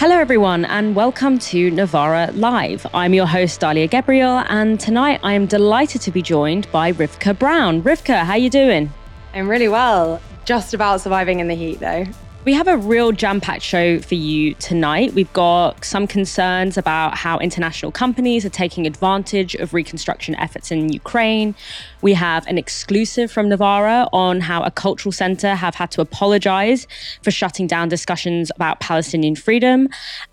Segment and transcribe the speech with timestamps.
[0.00, 2.86] Hello, everyone, and welcome to Novara Live.
[2.94, 7.38] I'm your host, Dalia Gebrial, and tonight I am delighted to be joined by Rivkah
[7.38, 7.82] Brown.
[7.82, 8.90] Rivkah, how are you doing?
[9.34, 10.18] I'm really well.
[10.46, 12.06] Just about surviving in the heat, though.
[12.46, 15.12] We have a real jam packed show for you tonight.
[15.12, 20.90] We've got some concerns about how international companies are taking advantage of reconstruction efforts in
[20.90, 21.54] Ukraine.
[22.00, 26.86] We have an exclusive from Novara on how a cultural center have had to apologize
[27.22, 29.90] for shutting down discussions about Palestinian freedom.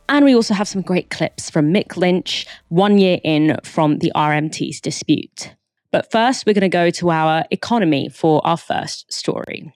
[0.08, 4.14] And we also have some great clips from Mick Lynch, one year in from the
[4.16, 5.54] RMT's dispute.
[5.92, 9.74] But first, we're going to go to our economy for our first story.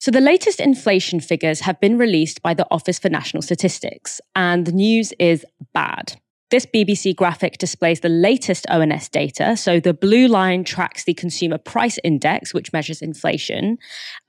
[0.00, 4.64] So, the latest inflation figures have been released by the Office for National Statistics, and
[4.64, 6.18] the news is bad.
[6.50, 9.58] This BBC graphic displays the latest ONS data.
[9.58, 13.76] So, the blue line tracks the Consumer Price Index, which measures inflation.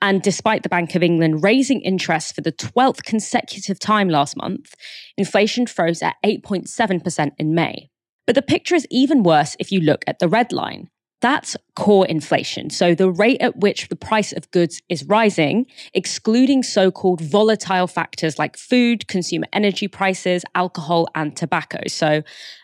[0.02, 4.74] And despite the Bank of England raising interest for the 12th consecutive time last month,
[5.16, 7.88] inflation froze at 8.7% in May.
[8.26, 10.90] But the picture is even worse if you look at the red line.
[11.22, 12.68] That's core inflation.
[12.68, 17.86] So the rate at which the price of goods is rising, excluding so called volatile
[17.86, 21.78] factors like food, consumer energy prices, alcohol, and tobacco.
[21.86, 22.22] So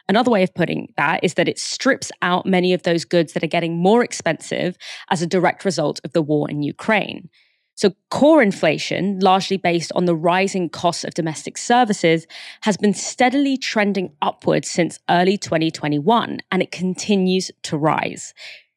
[0.09, 3.45] another way of putting that is that it strips out many of those goods that
[3.45, 4.77] are getting more expensive
[5.09, 7.31] as a direct result of the war in Ukraine.
[7.78, 12.26] So, core inflation, largely based on the rising costs of domestic services,
[12.62, 18.34] has been steadily trending upwards since early 2021, and it continues to rise.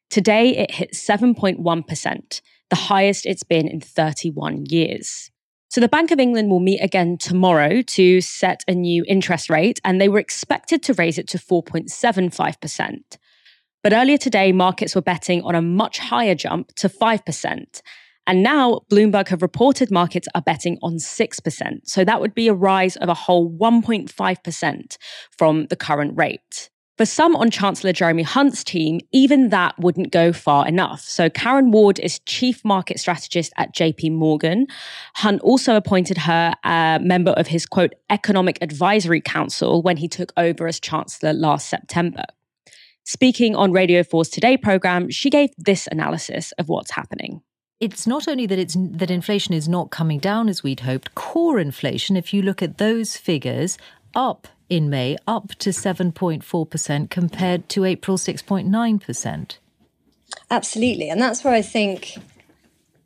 [0.08, 5.32] Today, it hit 7.1%, the highest it's been in 31 years.
[5.68, 9.80] So, the Bank of England will meet again tomorrow to set a new interest rate,
[9.84, 13.18] and they were expected to raise it to 4.75%.
[13.82, 17.82] But earlier today, markets were betting on a much higher jump to 5%.
[18.26, 21.80] And now Bloomberg have reported markets are betting on 6%.
[21.84, 24.96] So that would be a rise of a whole 1.5%
[25.36, 26.70] from the current rate.
[26.98, 31.00] For some on Chancellor Jeremy Hunt's team, even that wouldn't go far enough.
[31.00, 34.66] So Karen Ward is chief market strategist at JP Morgan.
[35.14, 40.32] Hunt also appointed her a member of his quote economic advisory council when he took
[40.36, 42.24] over as chancellor last September.
[43.04, 47.42] Speaking on Radio 4's Today program, she gave this analysis of what's happening
[47.82, 51.16] it's not only that it's that inflation is not coming down as we'd hoped.
[51.16, 53.76] Core inflation, if you look at those figures,
[54.14, 59.58] up in May, up to 7.4% compared to April 6.9%.
[60.48, 61.10] Absolutely.
[61.10, 62.14] And that's where I think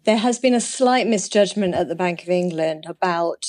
[0.05, 3.47] there has been a slight misjudgment at the Bank of England about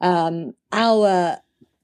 [0.00, 1.38] um, our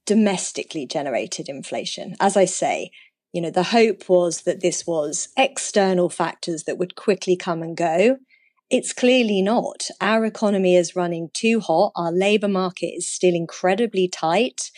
[0.05, 2.15] domestically generated inflation.
[2.21, 2.93] As I say,
[3.33, 7.77] you know, the hope was that this was external factors that would quickly come and
[7.77, 8.19] go.
[8.69, 9.89] It's clearly not.
[10.01, 11.93] Our economy is running too hot.
[11.95, 14.71] Our labor market is still incredibly tight.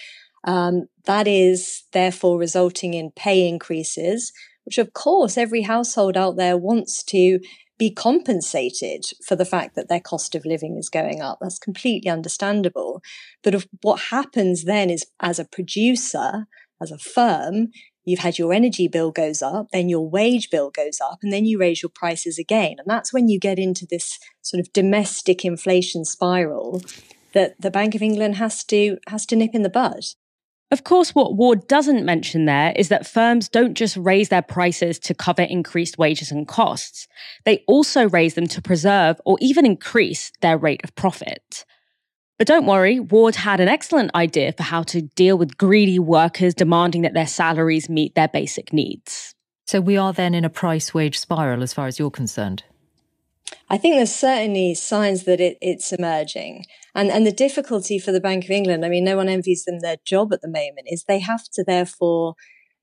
[0.44, 4.32] Um, that is therefore resulting in pay increases,
[4.64, 7.40] which of course every household out there wants to
[7.78, 11.38] be compensated for the fact that their cost of living is going up.
[11.40, 13.02] That's completely understandable.
[13.42, 16.46] But what happens then is as a producer,
[16.82, 17.68] as a firm,
[18.08, 21.44] you've had your energy bill goes up, then your wage bill goes up, and then
[21.44, 22.76] you raise your prices again.
[22.78, 26.82] And that's when you get into this sort of domestic inflation spiral
[27.34, 30.04] that the Bank of England has to has to nip in the bud.
[30.70, 34.98] Of course, what Ward doesn't mention there is that firms don't just raise their prices
[35.00, 37.08] to cover increased wages and costs.
[37.44, 41.64] They also raise them to preserve or even increase their rate of profit.
[42.38, 46.54] But don't worry, Ward had an excellent idea for how to deal with greedy workers
[46.54, 49.34] demanding that their salaries meet their basic needs.
[49.66, 52.62] So we are then in a price wage spiral as far as you're concerned?
[53.68, 56.64] I think there's certainly signs that it, it's emerging.
[56.94, 59.80] And, and the difficulty for the Bank of England, I mean, no one envies them
[59.80, 62.34] their job at the moment, is they have to therefore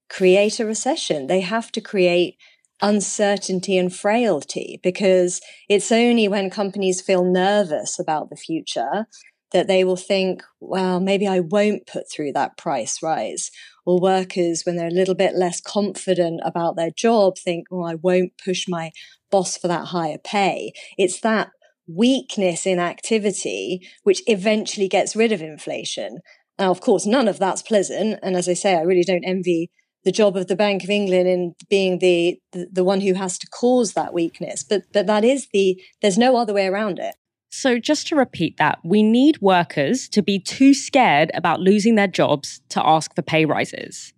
[0.10, 1.28] create a recession.
[1.28, 2.38] They have to create
[2.82, 5.40] uncertainty and frailty because
[5.70, 9.08] it's only when companies feel nervous about the future
[9.56, 13.52] that they will think, well, maybe I won't put through that price rise.
[13.86, 17.96] Or workers, when they're a little bit less confident about their job, think, well, I
[17.96, 18.92] won't push my
[19.32, 20.74] boss for that higher pay.
[20.98, 21.52] It's that
[21.88, 26.18] weakness in activity which eventually gets rid of inflation.
[26.60, 28.20] Now, of course, none of that's pleasant.
[28.22, 29.72] And as I say, I really don't envy
[30.04, 33.38] the job of the Bank of England in being the, the, the one who has
[33.38, 34.66] to cause that weakness.
[34.66, 37.16] But but that is the there's no other way around it.
[37.58, 42.06] So, just to repeat that, we need workers to be too scared about losing their
[42.06, 44.12] jobs to ask for pay rises.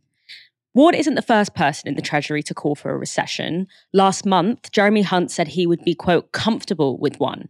[0.73, 3.67] Ward isn't the first person in the Treasury to call for a recession.
[3.93, 7.49] Last month, Jeremy Hunt said he would be, quote, comfortable with one.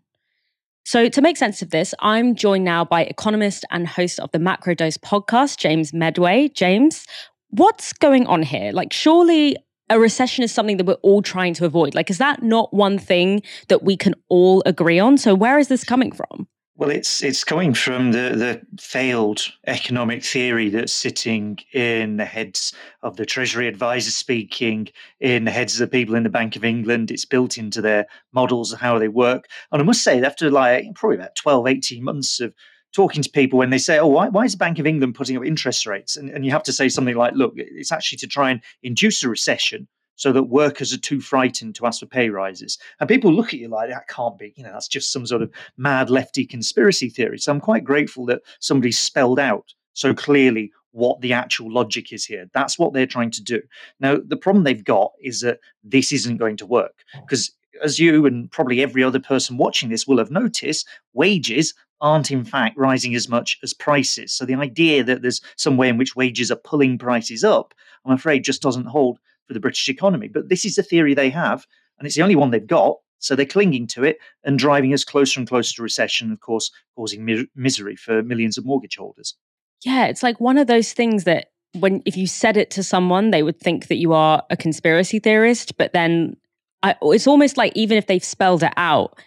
[0.84, 4.40] So, to make sense of this, I'm joined now by economist and host of the
[4.40, 6.50] Macrodose podcast, James Meadway.
[6.50, 7.06] James,
[7.51, 8.74] what's going on here?
[8.74, 9.56] Like, surely
[9.89, 11.95] a recession is something that we're all trying to avoid.
[11.95, 15.18] Like, is that not one thing that we can all agree on?
[15.18, 16.48] So, where is this coming from?
[16.78, 22.72] Well, it's it's coming from the, the failed economic theory that's sitting in the heads
[23.01, 24.89] of the Treasury advisors speaking,
[25.19, 27.10] in the heads of the people in the Bank of England.
[27.10, 29.45] It's built into their models of how they work.
[29.72, 32.54] And I must say, after like probably about 12, 18 months of
[32.94, 35.38] talking to people when they say, oh, why, why is the Bank of England putting
[35.38, 36.16] up interest rates?
[36.16, 39.24] And, and you have to say something like, look, it's actually to try and induce
[39.24, 42.78] a recession so that workers are too frightened to ask for pay rises.
[43.00, 45.44] And people look at you like that can't be, you know, that's just some sort
[45.44, 47.38] of mad lefty conspiracy theory.
[47.38, 52.25] So I'm quite grateful that somebody spelled out so clearly what the actual logic is
[52.25, 52.50] here.
[52.54, 53.62] That's what they're trying to do.
[54.00, 57.51] Now, the problem they've got is that this isn't going to work because
[57.83, 62.44] as you and probably every other person watching this will have noticed, wages aren't in
[62.44, 64.34] fact rising as much as prices.
[64.34, 67.74] So the idea that there's some way in which wages are pulling prices up,
[68.06, 70.28] I'm afraid just doesn't hold for the British economy.
[70.28, 71.66] But this is the theory they have,
[71.98, 72.98] and it's the only one they've got.
[73.20, 76.72] So they're clinging to it and driving us closer and closer to recession, of course,
[76.96, 79.34] causing mi- misery for millions of mortgage holders.
[79.84, 83.32] Yeah, it's like one of those things that when if you said it to someone,
[83.32, 85.78] they would think that you are a conspiracy theorist.
[85.78, 86.38] But then
[86.84, 89.20] I, it's almost like even if they've spelled it out,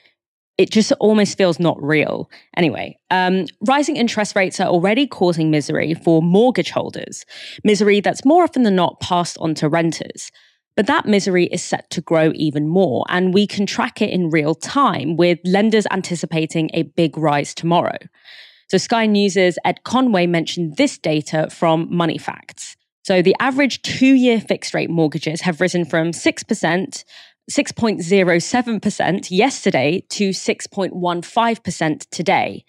[0.60, 2.30] it just almost feels not real.
[2.54, 7.24] Anyway, um, rising interest rates are already causing misery for mortgage holders,
[7.64, 10.30] misery that's more often than not passed on to renters.
[10.76, 14.28] But that misery is set to grow even more, and we can track it in
[14.28, 17.96] real time with lenders anticipating a big rise tomorrow.
[18.68, 22.76] So, Sky News' Ed Conway mentioned this data from Money Facts.
[23.02, 27.04] So, the average two year fixed rate mortgages have risen from 6%
[27.50, 32.64] 6.07% yesterday to 6.15% today.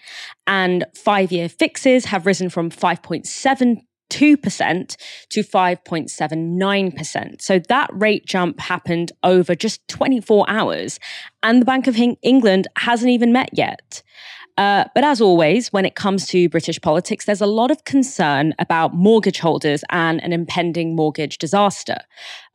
[0.48, 4.98] And five year fixes have risen from 5.72%
[5.30, 7.42] to 5.79%.
[7.42, 11.00] So that rate jump happened over just 24 hours,
[11.44, 14.04] and the Bank of England hasn't even met yet.
[14.62, 18.54] Uh, but as always, when it comes to British politics, there's a lot of concern
[18.60, 21.98] about mortgage holders and an impending mortgage disaster.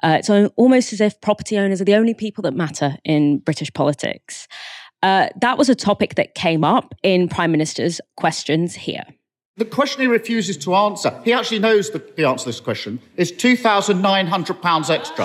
[0.05, 3.73] Uh, it's almost as if property owners are the only people that matter in British
[3.73, 4.47] politics.
[5.03, 9.03] Uh, that was a topic that came up in Prime Minister's questions here.
[9.59, 13.01] The question he refuses to answer, he actually knows the, the answer to this question,
[13.17, 15.25] is £2,900 extra.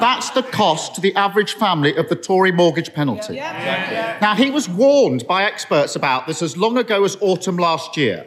[0.00, 3.36] That's the cost to the average family of the Tory mortgage penalty.
[3.36, 8.26] Now, he was warned by experts about this as long ago as autumn last year,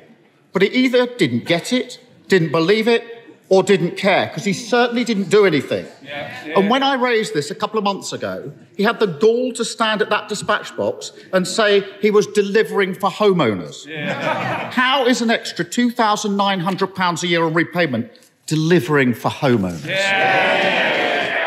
[0.54, 2.00] but he either didn't get it,
[2.30, 3.13] didn't believe it,
[3.50, 5.86] or didn't care, because he certainly didn't do anything.
[6.04, 6.60] Yeah, yeah.
[6.60, 9.66] And when I raised this a couple of months ago, he had the gall to
[9.66, 13.86] stand at that dispatch box and say he was delivering for homeowners.
[13.86, 14.72] Yeah.
[14.72, 18.12] How is an extra £2,900 a year on repayment
[18.48, 19.86] delivering for homeowners?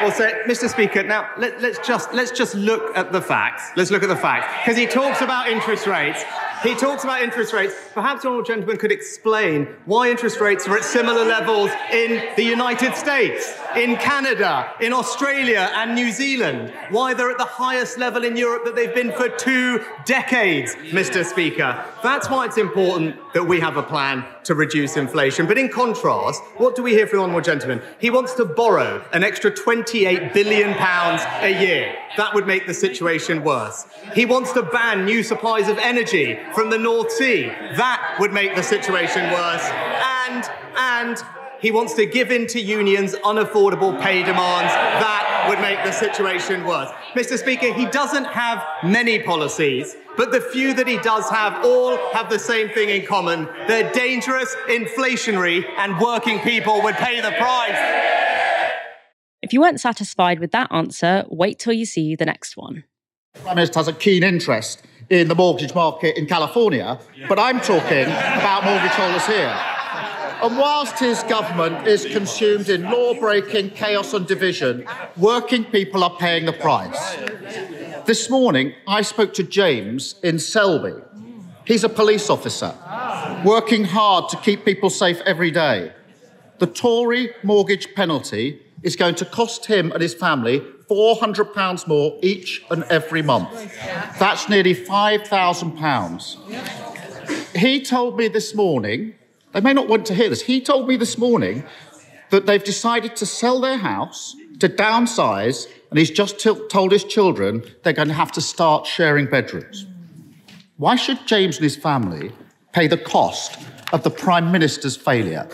[0.02, 0.68] Well, so, Mr.
[0.68, 3.72] Speaker, now let, us just let's just look at the facts.
[3.76, 6.22] Let's look at the facts because he talks about interest rates.
[6.62, 7.74] He talks about interest rates.
[7.92, 12.42] Perhaps the Honourable Gentleman could explain why interest rates are at similar levels in the
[12.42, 16.72] United States, in Canada, in Australia, and New Zealand.
[16.88, 21.24] Why they're at the highest level in Europe that they've been for two decades, Mr.
[21.24, 21.84] Speaker.
[22.02, 25.46] That's why it's important that we have a plan to reduce inflation.
[25.46, 27.82] But in contrast, what do we hear from the Honourable Gentleman?
[28.00, 31.94] He wants to borrow an extra £28 billion a year.
[32.16, 33.86] That would make the situation worse.
[34.14, 37.46] He wants to ban new supplies of energy from the North Sea.
[37.76, 39.68] That would make the situation worse.
[40.26, 40.44] And,
[40.76, 41.16] and
[41.60, 44.72] he wants to give in to unions' unaffordable pay demands.
[44.72, 46.90] That would make the situation worse.
[47.14, 47.38] Mr.
[47.38, 52.28] Speaker, he doesn't have many policies, but the few that he does have all have
[52.28, 53.48] the same thing in common.
[53.66, 58.02] They're dangerous, inflationary, and working people would pay the price.
[59.42, 62.84] If you weren't satisfied with that answer, wait till you see the next one.
[63.34, 66.98] The Prime Minister has a keen interest in the mortgage market in California,
[67.28, 69.54] but I'm talking about mortgage holders here.
[70.42, 74.86] And whilst his government is consumed in law breaking, chaos, and division,
[75.16, 77.16] working people are paying the price.
[78.04, 81.02] This morning, I spoke to James in Selby.
[81.64, 82.74] He's a police officer,
[83.44, 85.92] working hard to keep people safe every day.
[86.58, 92.62] The Tory mortgage penalty is going to cost him and his family £400 more each
[92.70, 93.50] and every month.
[94.18, 97.56] That's nearly £5,000.
[97.56, 99.14] He told me this morning,
[99.52, 101.64] they may not want to hear this, he told me this morning
[102.30, 107.04] that they've decided to sell their house, to downsize, and he's just t- told his
[107.04, 109.86] children they're going to have to start sharing bedrooms.
[110.76, 112.32] Why should James and his family
[112.72, 113.58] pay the cost
[113.92, 115.46] of the Prime Minister's failure?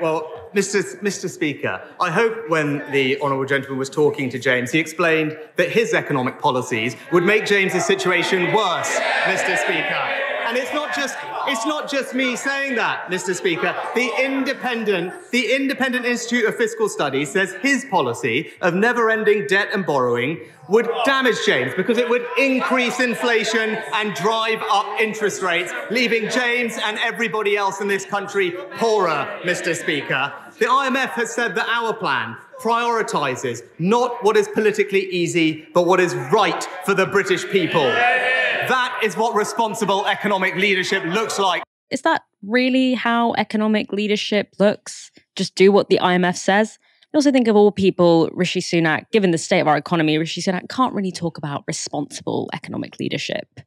[0.00, 0.82] Well, Mr.
[1.02, 1.28] Mr.
[1.28, 5.92] Speaker, I hope when the Honourable Gentleman was talking to James, he explained that his
[5.92, 9.58] economic policies would make James's situation worse, Mr.
[9.58, 10.22] Speaker.
[10.46, 13.34] And it's not just it's not just me saying that, Mr.
[13.34, 13.76] Speaker.
[13.94, 19.84] The independent the Independent Institute of Fiscal Studies says his policy of never-ending debt and
[19.84, 26.30] borrowing would damage James because it would increase inflation and drive up interest rates, leaving
[26.30, 29.74] James and everybody else in this country poorer, Mr.
[29.76, 30.32] Speaker.
[30.58, 36.00] The IMF has said that our plan prioritizes not what is politically easy, but what
[36.00, 37.82] is right for the British people.
[37.82, 41.62] That is what responsible economic leadership looks like.
[41.90, 45.10] Is that really how economic leadership looks?
[45.36, 46.78] Just do what the IMF says?
[47.12, 50.40] I also think of all people, Rishi Sunak, given the state of our economy, Rishi
[50.40, 53.60] Sunak can't really talk about responsible economic leadership.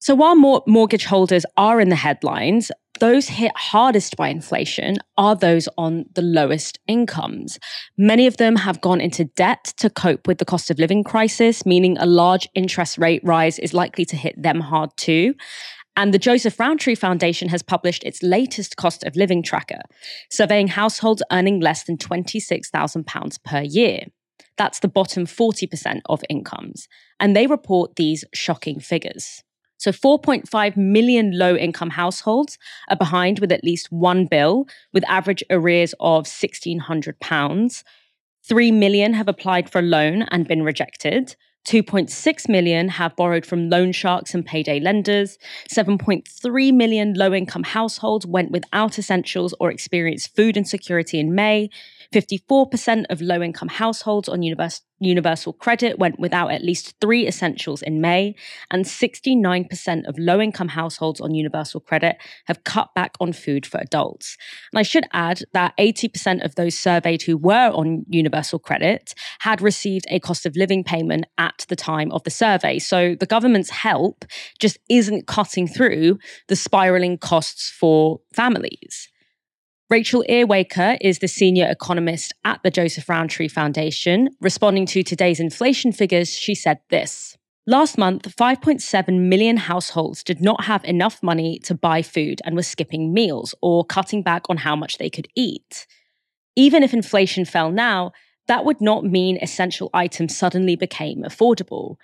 [0.00, 2.70] So while more mortgage holders are in the headlines,
[3.02, 7.58] those hit hardest by inflation are those on the lowest incomes.
[7.98, 11.66] Many of them have gone into debt to cope with the cost of living crisis,
[11.66, 15.34] meaning a large interest rate rise is likely to hit them hard too.
[15.96, 19.80] And the Joseph Rowntree Foundation has published its latest cost of living tracker,
[20.30, 24.04] surveying households earning less than £26,000 per year.
[24.56, 26.86] That's the bottom 40% of incomes.
[27.18, 29.42] And they report these shocking figures.
[29.82, 32.56] So 4.5 million low income households
[32.88, 37.84] are behind with at least one bill, with average arrears of £1,600.
[38.44, 41.34] 3 million have applied for a loan and been rejected.
[41.66, 45.36] 2.6 million have borrowed from loan sharks and payday lenders.
[45.68, 51.70] 7.3 million low income households went without essentials or experienced food insecurity in May.
[52.12, 57.82] 54% of low income households on universal universal credit went without at least three essentials
[57.82, 58.34] in May,
[58.70, 62.16] and 69% of low income households on universal credit
[62.46, 64.36] have cut back on food for adults.
[64.72, 69.60] And I should add that 80% of those surveyed who were on universal credit had
[69.60, 72.78] received a cost of living payment at the time of the survey.
[72.78, 74.24] So the government's help
[74.58, 79.11] just isn't cutting through the spiraling costs for families.
[79.92, 84.30] Rachel Earwaker is the senior economist at the Joseph Rowntree Foundation.
[84.40, 87.36] Responding to today's inflation figures, she said this.
[87.66, 92.62] Last month, 5.7 million households did not have enough money to buy food and were
[92.62, 95.86] skipping meals or cutting back on how much they could eat.
[96.56, 98.12] Even if inflation fell now,
[98.48, 101.96] that would not mean essential items suddenly became affordable.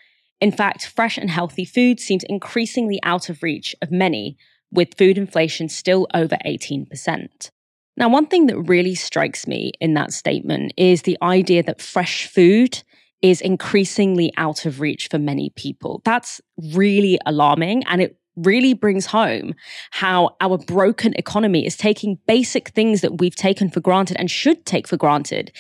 [0.42, 4.37] In fact, fresh and healthy food seems increasingly out of reach of many,
[4.71, 7.50] with food inflation still over 18%.
[7.99, 12.28] Now, one thing that really strikes me in that statement is the idea that fresh
[12.28, 12.81] food
[13.23, 16.00] is increasingly out of reach for many people.
[16.05, 16.40] That's
[16.73, 19.52] really alarming and it really brings home
[19.90, 24.64] how our broken economy is taking basic things that we've taken for granted and should
[24.64, 25.50] take for granted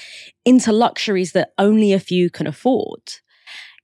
[0.44, 3.02] into luxuries that only a few can afford.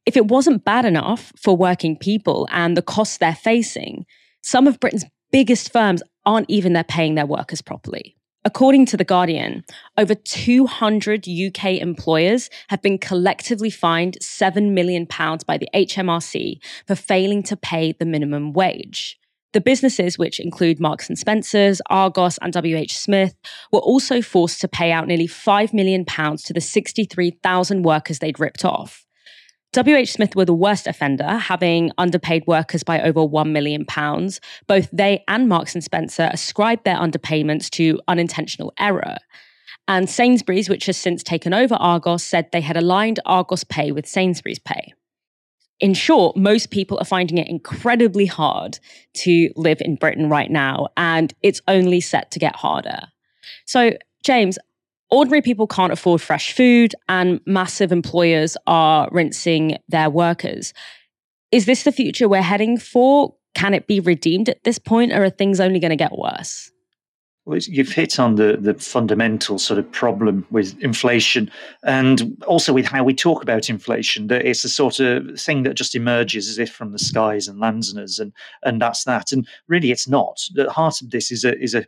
[0.06, 4.06] If it wasn't bad enough for working people and the costs they're facing,
[4.44, 8.16] some of Britain's biggest firms aren't even there paying their workers properly.
[8.46, 9.64] According to The Guardian,
[9.96, 15.06] over 200 UK employers have been collectively fined £7 million
[15.46, 19.18] by the HMRC for failing to pay the minimum wage.
[19.54, 23.34] The businesses, which include Marks and Spencers, Argos, and WH Smith,
[23.72, 28.64] were also forced to pay out nearly £5 million to the 63,000 workers they'd ripped
[28.66, 29.06] off.
[29.74, 33.84] WH Smith were the worst offender, having underpaid workers by over £1 million.
[34.68, 39.16] Both they and Marks and Spencer ascribed their underpayments to unintentional error.
[39.88, 44.06] And Sainsbury's, which has since taken over Argos, said they had aligned Argos pay with
[44.06, 44.94] Sainsbury's pay.
[45.80, 48.78] In short, most people are finding it incredibly hard
[49.14, 53.00] to live in Britain right now, and it's only set to get harder.
[53.66, 54.56] So, James,
[55.10, 60.72] ordinary people can't afford fresh food and massive employers are rinsing their workers.
[61.52, 63.34] Is this the future we're heading for?
[63.54, 66.72] Can it be redeemed at this point, or are things only going to get worse?
[67.46, 71.50] Well, you've hit on the, the fundamental sort of problem with inflation
[71.82, 74.28] and also with how we talk about inflation.
[74.28, 77.60] That it's a sort of thing that just emerges as if from the skies and
[77.60, 78.32] lands on us, and,
[78.62, 79.30] and that's that.
[79.30, 80.40] And really, it's not.
[80.54, 81.84] The heart of this is a, is a,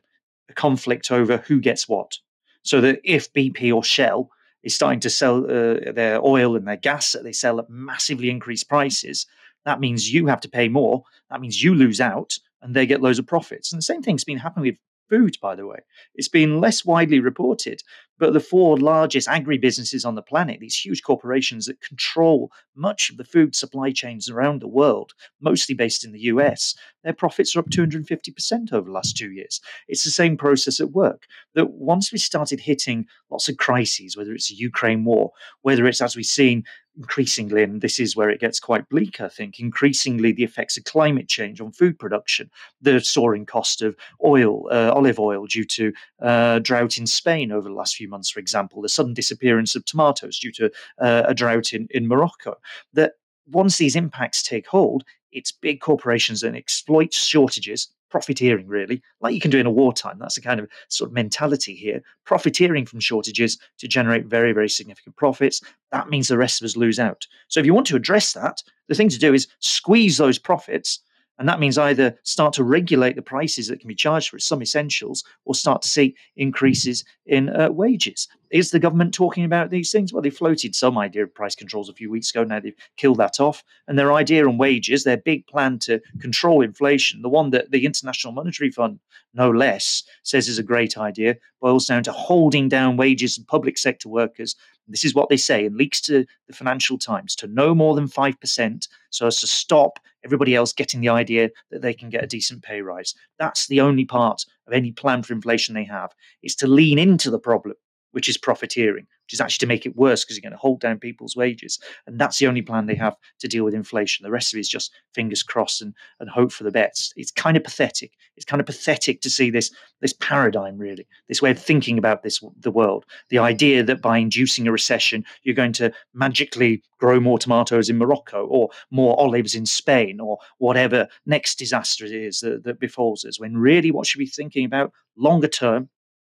[0.51, 2.19] a conflict over who gets what.
[2.67, 4.29] So that if BP or Shell
[4.63, 8.29] is starting to sell uh, their oil and their gas that they sell at massively
[8.29, 9.27] increased prices,
[9.65, 11.05] that means you have to pay more.
[11.31, 13.73] That means you lose out and they get loads of profits.
[13.73, 15.79] And the same thing's been happening with food, by the way.
[16.17, 17.83] It's been less widely reported,
[18.19, 23.19] But the four largest agribusinesses on the planet, these huge corporations that control much of
[23.19, 27.61] the food supply chains around the world, mostly based in the US, their profits are
[27.61, 29.61] up 250% over the last two years.
[29.87, 31.27] It's the same process at work.
[31.55, 35.33] That once we started hitting lots of crises, whether it's the Ukraine war,
[35.63, 36.65] whether it's as we've seen
[36.97, 40.85] increasingly, and this is where it gets quite bleak, I think, increasingly the effects of
[40.85, 42.51] climate change on food production,
[42.81, 47.69] the soaring cost of oil, uh, olive oil due to uh, drought in Spain over
[47.69, 51.35] the last few months, for example, the sudden disappearance of tomatoes due to uh, a
[51.35, 52.57] drought in, in Morocco,
[52.93, 53.13] that
[53.47, 59.03] once these impacts take hold, it's big corporations that exploit shortages profiteering really.
[59.21, 62.03] Like you can do in a wartime that's the kind of sort of mentality here.
[62.25, 65.61] Profiteering from shortages to generate very very significant profits
[65.93, 67.27] that means the rest of us lose out.
[67.49, 71.01] So if you want to address that the thing to do is squeeze those profits
[71.39, 74.63] and that means either start to regulate the prices that can be charged for some
[74.63, 78.29] essentials or start to see increases in uh, wages.
[78.51, 80.13] Is the government talking about these things?
[80.13, 82.45] Well, they floated some idea of price controls a few weeks ago.
[82.45, 83.65] Now they've killed that off.
[83.89, 87.85] And their idea on wages, their big plan to control inflation, the one that the
[87.85, 89.01] International Monetary Fund,
[89.35, 93.79] no less, says is a great idea, boils down to holding down wages of public
[93.79, 94.55] sector workers
[94.89, 98.09] this is what they say in leaks to the Financial Times to no more than
[98.09, 102.27] 5% so as to stop everybody else getting the idea that they can get a
[102.27, 103.15] decent pay rise.
[103.39, 106.13] That's the only part of any plan for inflation they have,
[106.43, 107.77] is to lean into the problem,
[108.13, 110.81] which is profiteering which is actually to make it worse because you're going to hold
[110.81, 111.81] down people's wages.
[112.07, 114.23] And that's the only plan they have to deal with inflation.
[114.23, 117.13] The rest of it is just fingers crossed and, and hope for the best.
[117.17, 118.13] It's kind of pathetic.
[118.37, 122.23] It's kind of pathetic to see this, this paradigm, really, this way of thinking about
[122.23, 123.05] this the world.
[123.31, 127.99] The idea that by inducing a recession, you're going to magically grow more tomatoes in
[127.99, 133.25] Morocco or more olives in Spain or whatever next disaster it is that, that befalls
[133.25, 135.89] us, when really what should we be thinking about longer term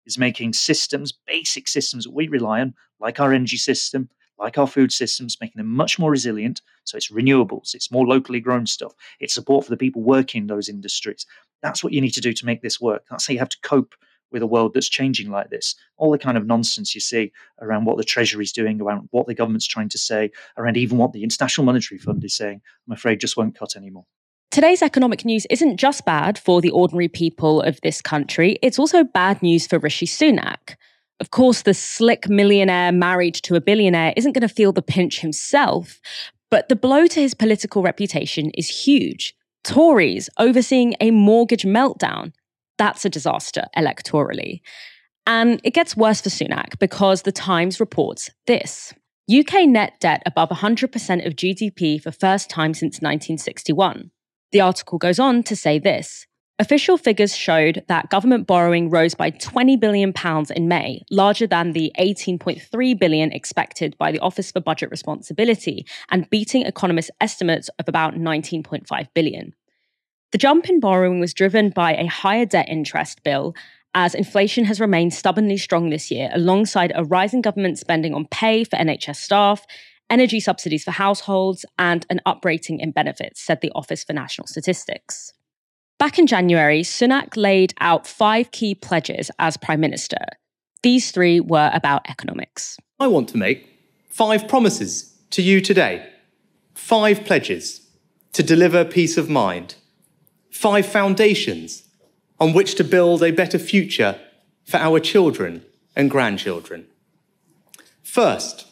[0.05, 4.67] is making systems, basic systems that we rely on, like our energy system, like our
[4.67, 6.61] food systems, making them much more resilient.
[6.83, 10.47] So it's renewables, it's more locally grown stuff, it's support for the people working in
[10.47, 11.25] those industries.
[11.61, 13.05] That's what you need to do to make this work.
[13.09, 13.95] That's how you have to cope
[14.31, 15.75] with a world that's changing like this.
[15.95, 19.35] All the kind of nonsense you see around what the Treasury's doing, around what the
[19.35, 23.19] government's trying to say, around even what the International Monetary Fund is saying, I'm afraid
[23.19, 24.05] just won't cut anymore.
[24.53, 29.03] Today's economic news isn't just bad for the ordinary people of this country, it's also
[29.03, 30.75] bad news for Rishi Sunak.
[31.19, 35.21] Of course, the slick millionaire married to a billionaire isn't going to feel the pinch
[35.21, 35.99] himself,
[36.51, 39.35] but the blow to his political reputation is huge.
[39.63, 42.31] Tories overseeing a mortgage meltdown.
[42.77, 44.61] That's a disaster electorally.
[45.25, 48.93] And it gets worse for Sunak because The Times reports this.
[49.35, 54.11] UK net debt above 100% of GDP for first time since 1961.
[54.53, 56.27] The article goes on to say this
[56.59, 61.73] Official figures showed that government borrowing rose by 20 billion pounds in May, larger than
[61.73, 67.89] the 18.3 billion expected by the Office for Budget Responsibility and beating economists' estimates of
[67.89, 69.53] about 19.5 billion.
[70.31, 73.55] The jump in borrowing was driven by a higher debt interest bill
[73.95, 78.27] as inflation has remained stubbornly strong this year alongside a rise in government spending on
[78.27, 79.65] pay for NHS staff,
[80.13, 85.33] energy subsidies for households, and an uprating in benefits, said the Office for National Statistics.
[85.97, 90.23] Back in January, Sunak laid out five key pledges as Prime Minister.
[90.83, 92.77] These three were about economics.
[92.99, 93.67] I want to make
[94.09, 96.07] five promises to you today,
[96.75, 97.81] five pledges
[98.33, 99.75] to deliver peace of mind,
[100.51, 101.83] five foundations
[102.39, 104.19] on which to build a better future
[104.65, 106.85] for our children and grandchildren.
[108.03, 108.67] First,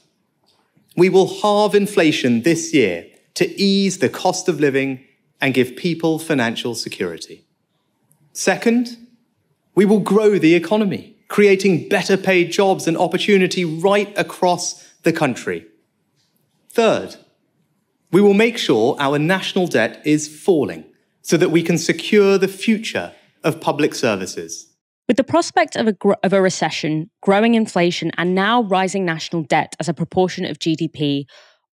[0.95, 5.03] we will halve inflation this year to ease the cost of living
[5.39, 7.45] and give people financial security.
[8.33, 8.97] Second,
[9.73, 15.65] we will grow the economy, creating better paid jobs and opportunity right across the country.
[16.69, 17.15] Third,
[18.11, 20.85] we will make sure our national debt is falling
[21.21, 24.70] so that we can secure the future of public services.
[25.07, 29.75] With the prospect of a, of a recession, growing inflation, and now rising national debt
[29.79, 31.25] as a proportion of GDP,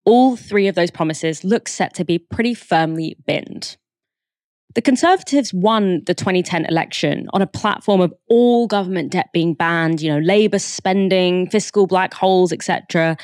[0.05, 3.77] all three of those promises look set to be pretty firmly binned.
[4.75, 10.01] The Conservatives won the 2010 election on a platform of all government debt being banned,
[10.01, 13.17] you know, Labour spending, fiscal black holes, etc.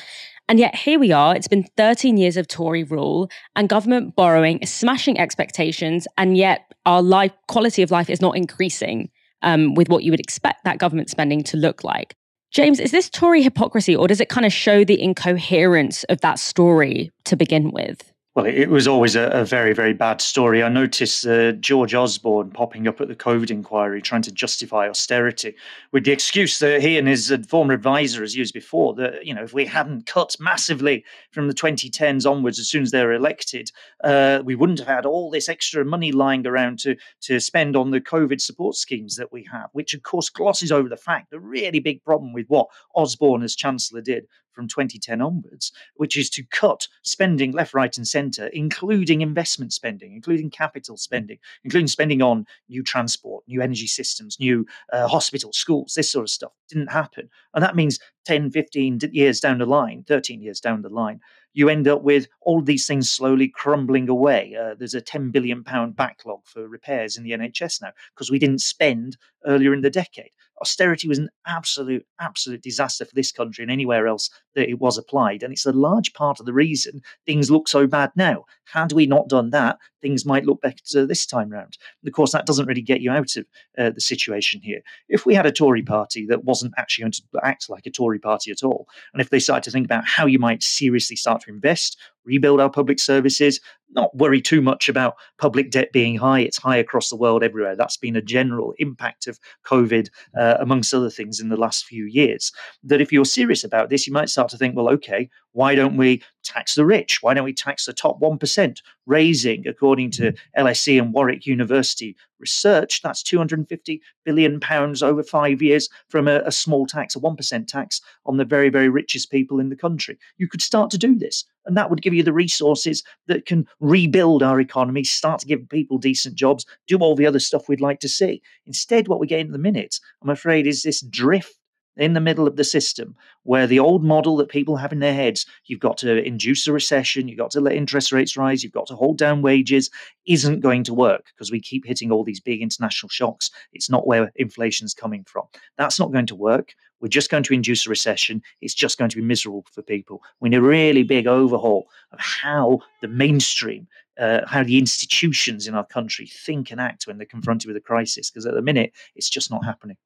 [0.47, 4.59] And yet here we are, it's been 13 years of Tory rule and government borrowing
[4.59, 9.09] is smashing expectations, and yet our life quality of life is not increasing
[9.45, 12.15] um, with what you would expect that government spending to look like.
[12.51, 16.39] James, is this Tory hypocrisy or does it kind of show the incoherence of that
[16.39, 18.11] story to begin with?
[18.35, 20.61] Well, it was always a, a, very, very bad story.
[20.61, 25.55] I noticed uh, George Osborne popping up at the COVID inquiry, trying to justify austerity
[25.93, 29.43] with the excuse that he and his former advisor has used before that, you know,
[29.43, 33.71] if we hadn't cut massively from the 2010s onwards, as soon as they were elected,
[34.03, 37.91] uh, we wouldn't have had all this extra money lying around to, to spend on
[37.91, 41.39] the COVID support schemes that we have, which, of course, glosses over the fact the
[41.39, 46.43] really big problem with what Osborne as Chancellor did from 2010 onwards, which is to
[46.43, 52.45] cut spending left, right, and centre, including investment spending, including capital spending, including spending on
[52.69, 56.53] new transport, new energy systems, new uh, hospitals, schools, this sort of stuff.
[56.69, 57.29] Didn't happen.
[57.53, 61.19] And that means 10, 15 years down the line, 13 years down the line,
[61.55, 64.55] you end up with all these things slowly crumbling away.
[64.59, 68.37] Uh, there's a 10 billion pound backlog for repairs in the NHS now because we
[68.37, 73.63] didn't spend earlier in the decade austerity was an absolute, absolute disaster for this country
[73.63, 75.43] and anywhere else that it was applied.
[75.43, 78.45] And it's a large part of the reason things look so bad now.
[78.71, 81.77] Had we not done that, things might look better this time round.
[82.05, 83.45] Of course, that doesn't really get you out of
[83.77, 84.81] uh, the situation here.
[85.09, 88.19] If we had a Tory party that wasn't actually going to act like a Tory
[88.19, 91.43] party at all, and if they started to think about how you might seriously start
[91.45, 93.59] to invest, rebuild our public services,
[93.95, 96.39] not worry too much about public debt being high.
[96.39, 97.75] It's high across the world everywhere.
[97.75, 102.05] That's been a general impact of COVID, uh, amongst other things, in the last few
[102.05, 102.51] years.
[102.83, 105.97] That if you're serious about this, you might start to think, well, okay, why don't
[105.97, 107.19] we tax the rich?
[107.21, 108.81] Why don't we tax the top 1%?
[109.05, 115.87] Raising, according to LSE and Warwick University research, that's 250 billion pounds over five years
[116.09, 119.69] from a, a small tax, a 1% tax on the very, very richest people in
[119.69, 120.17] the country.
[120.37, 121.45] You could start to do this.
[121.65, 125.67] And that would give you the resources that can rebuild our economy, start to give
[125.69, 128.41] people decent jobs, do all the other stuff we'd like to see.
[128.65, 131.57] Instead, what we get in the minute, I'm afraid, is this drift
[131.97, 135.13] in the middle of the system where the old model that people have in their
[135.13, 138.73] heads, you've got to induce a recession, you've got to let interest rates rise, you've
[138.73, 139.89] got to hold down wages,
[140.25, 143.51] isn't going to work because we keep hitting all these big international shocks.
[143.71, 145.45] It's not where inflation's coming from.
[145.77, 146.73] That's not going to work.
[147.01, 148.41] We're just going to induce a recession.
[148.61, 150.23] It's just going to be miserable for people.
[150.39, 153.87] We need a really big overhaul of how the mainstream,
[154.19, 157.81] uh, how the institutions in our country think and act when they're confronted with a
[157.81, 158.31] crisis.
[158.31, 159.97] Because at the minute, it's just not happening.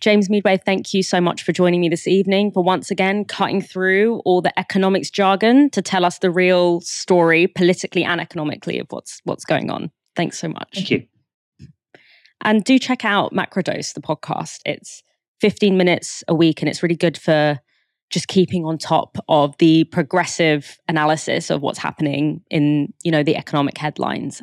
[0.00, 3.60] James Meadway, thank you so much for joining me this evening for once again cutting
[3.60, 8.86] through all the economics jargon to tell us the real story, politically and economically, of
[8.90, 9.90] what's what's going on.
[10.16, 10.70] Thanks so much.
[10.74, 11.06] Thank you.
[12.42, 14.60] And do check out Macrodose, the podcast.
[14.64, 15.02] It's
[15.42, 17.60] 15 minutes a week, and it's really good for
[18.08, 23.36] just keeping on top of the progressive analysis of what's happening in, you know, the
[23.36, 24.40] economic headlines.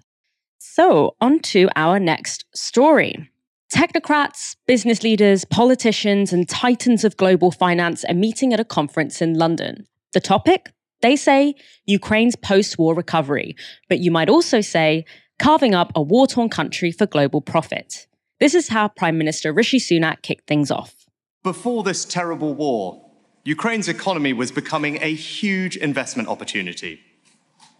[0.59, 3.27] So, on to our next story.
[3.73, 9.33] Technocrats, business leaders, politicians, and titans of global finance are meeting at a conference in
[9.33, 9.85] London.
[10.13, 10.71] The topic?
[11.01, 11.53] They say
[11.85, 13.57] Ukraine's post war recovery,
[13.89, 15.05] but you might also say
[15.37, 18.07] carving up a war torn country for global profit.
[18.39, 20.95] This is how Prime Minister Rishi Sunak kicked things off.
[21.43, 23.11] Before this terrible war,
[23.43, 27.01] Ukraine's economy was becoming a huge investment opportunity.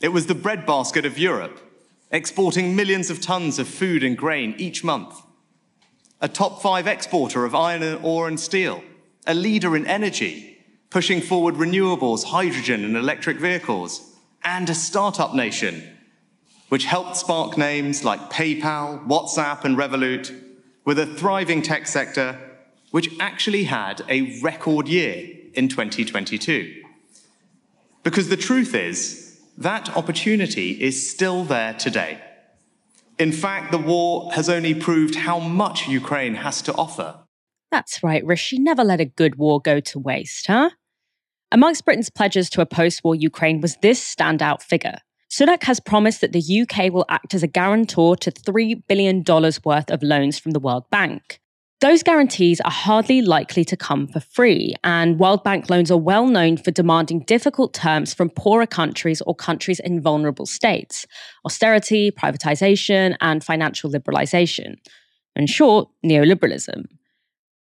[0.02, 1.60] It was the breadbasket of Europe,
[2.12, 5.24] exporting millions of tons of food and grain each month
[6.22, 8.84] a top five exporter of iron and ore and steel,
[9.26, 10.58] a leader in energy,
[10.90, 15.84] pushing forward renewables, hydrogen, and electric vehicles, and a startup nation,
[16.70, 20.34] which helped spark names like PayPal, WhatsApp, and Revolut,
[20.86, 22.40] with a thriving tech sector
[22.92, 26.84] which actually had a record year in 2022.
[28.04, 32.22] Because the truth is, that opportunity is still there today.
[33.20, 37.20] In fact, the war has only proved how much Ukraine has to offer.
[37.72, 38.60] That's right, Rishi.
[38.60, 40.70] Never let a good war go to waste, huh?
[41.52, 45.00] Amongst Britain's pledges to a post war Ukraine was this standout figure.
[45.32, 49.24] Sunak has promised that the UK will act as a guarantor to $3 billion
[49.64, 51.40] worth of loans from the World Bank.
[51.80, 56.26] Those guarantees are hardly likely to come for free, and World Bank loans are well
[56.26, 61.06] known for demanding difficult terms from poorer countries or countries in vulnerable states
[61.46, 64.78] austerity, privatization, and financial liberalization.
[65.36, 66.86] In short, neoliberalism.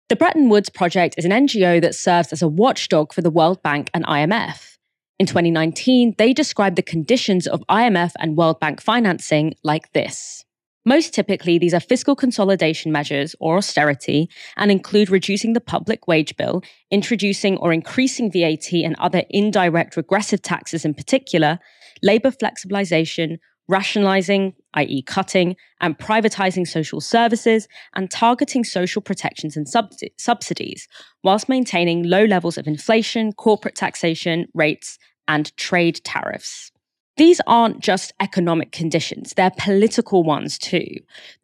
[0.09, 3.61] The Bretton Woods Project is an NGO that serves as a watchdog for the World
[3.61, 4.77] Bank and IMF.
[5.19, 10.43] In 2019, they described the conditions of IMF and World Bank financing like this.
[10.87, 16.37] Most typically, these are fiscal consolidation measures or austerity and include reducing the public wage
[16.37, 21.59] bill, introducing or increasing VAT and other indirect regressive taxes in particular,
[22.01, 30.87] labour flexibilisation, rationalising, i.e., cutting, and privatising social services, and targeting social protections and subsidies,
[31.21, 34.97] whilst maintaining low levels of inflation, corporate taxation rates,
[35.27, 36.71] and trade tariffs.
[37.17, 40.87] These aren't just economic conditions, they're political ones too,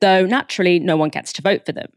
[0.01, 1.91] though naturally no one gets to vote for them.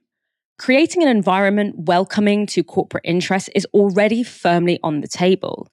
[0.59, 5.69] Creating an environment welcoming to corporate interests is already firmly on the table.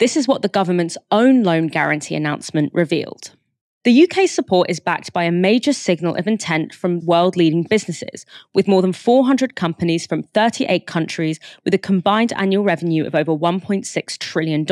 [0.00, 3.30] This is what the government's own loan guarantee announcement revealed.
[3.84, 8.26] The UK's support is backed by a major signal of intent from world leading businesses,
[8.54, 13.30] with more than 400 companies from 38 countries with a combined annual revenue of over
[13.30, 14.66] $1.6 trillion,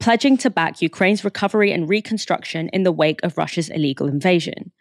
[0.00, 4.72] pledging to back Ukraine's recovery and reconstruction in the wake of Russia's illegal invasion.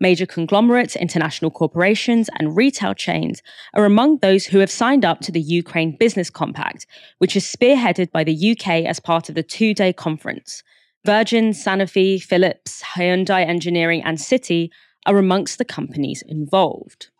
[0.00, 3.40] Major conglomerates, international corporations, and retail chains
[3.74, 6.86] are among those who have signed up to the Ukraine Business Compact,
[7.18, 10.64] which is spearheaded by the UK as part of the two day conference.
[11.04, 14.70] Virgin, Sanofi, Philips, Hyundai Engineering, and Citi
[15.06, 17.10] are amongst the companies involved.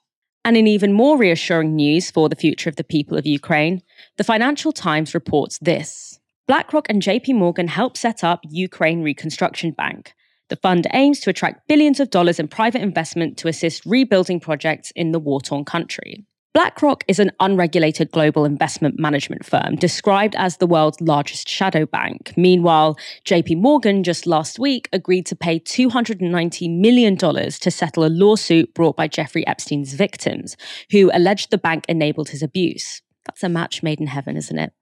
[0.44, 3.82] And in even more reassuring news for the future of the people of Ukraine,
[4.16, 6.18] the Financial Times reports this.
[6.48, 10.12] BlackRock and JP Morgan helped set up Ukraine Reconstruction Bank,
[10.48, 14.92] the fund aims to attract billions of dollars in private investment to assist rebuilding projects
[14.96, 16.26] in the war torn country.
[16.52, 22.34] BlackRock is an unregulated global investment management firm described as the world's largest shadow bank.
[22.36, 28.74] Meanwhile, JP Morgan just last week agreed to pay $290 million to settle a lawsuit
[28.74, 30.56] brought by Jeffrey Epstein's victims,
[30.90, 33.00] who alleged the bank enabled his abuse.
[33.24, 34.72] That's a match made in heaven, isn't it?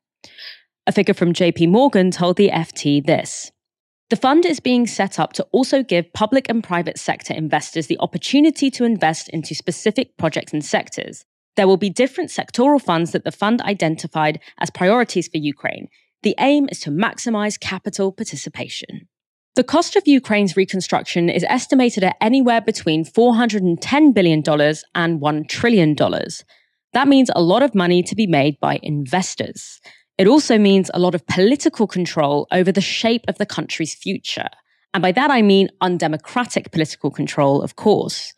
[0.91, 3.53] A figure from JP Morgan told the FT this
[4.09, 7.97] the fund is being set up to also give public and private sector investors the
[8.01, 11.25] opportunity to invest into specific projects and sectors.
[11.55, 15.87] There will be different sectoral funds that the fund identified as priorities for Ukraine.
[16.25, 19.07] The aim is to maximize capital participation.
[19.55, 24.43] The cost of Ukraine's reconstruction is estimated at anywhere between $410 billion
[24.97, 25.95] and $1 trillion.
[26.93, 29.81] That means a lot of money to be made by investors.
[30.21, 34.51] It also means a lot of political control over the shape of the country's future.
[34.93, 38.35] And by that I mean undemocratic political control, of course.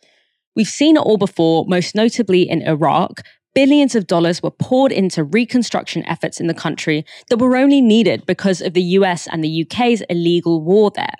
[0.55, 3.19] We've seen it all before, most notably in Iraq.
[3.53, 8.25] Billions of dollars were poured into reconstruction efforts in the country that were only needed
[8.25, 11.17] because of the US and the UK's illegal war there.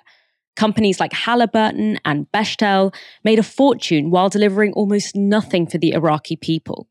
[0.56, 6.36] Companies like Halliburton and Bechtel made a fortune while delivering almost nothing for the Iraqi
[6.36, 6.88] people.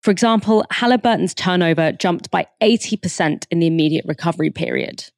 [0.00, 5.10] For example, Halliburton's turnover jumped by 80% in the immediate recovery period.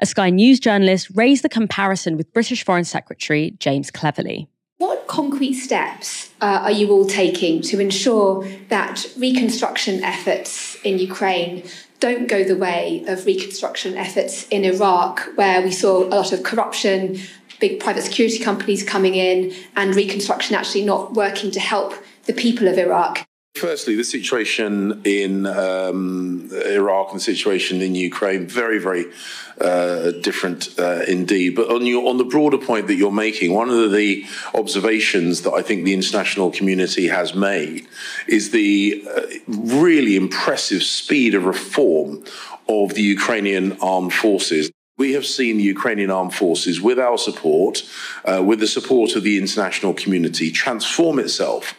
[0.00, 4.48] A Sky News journalist raised the comparison with British Foreign Secretary James Cleverly.
[4.78, 11.62] What concrete steps uh, are you all taking to ensure that reconstruction efforts in Ukraine
[11.98, 16.42] don't go the way of reconstruction efforts in Iraq, where we saw a lot of
[16.42, 17.18] corruption,
[17.58, 22.68] big private security companies coming in, and reconstruction actually not working to help the people
[22.68, 23.26] of Iraq?
[23.56, 29.06] Firstly, the situation in um, Iraq and the situation in Ukraine very, very
[29.58, 31.56] uh, different uh, indeed.
[31.56, 35.52] But on your on the broader point that you're making, one of the observations that
[35.52, 37.88] I think the international community has made
[38.28, 42.24] is the uh, really impressive speed of reform
[42.68, 44.70] of the Ukrainian armed forces.
[44.98, 47.82] We have seen the Ukrainian armed forces, with our support,
[48.24, 51.74] uh, with the support of the international community, transform itself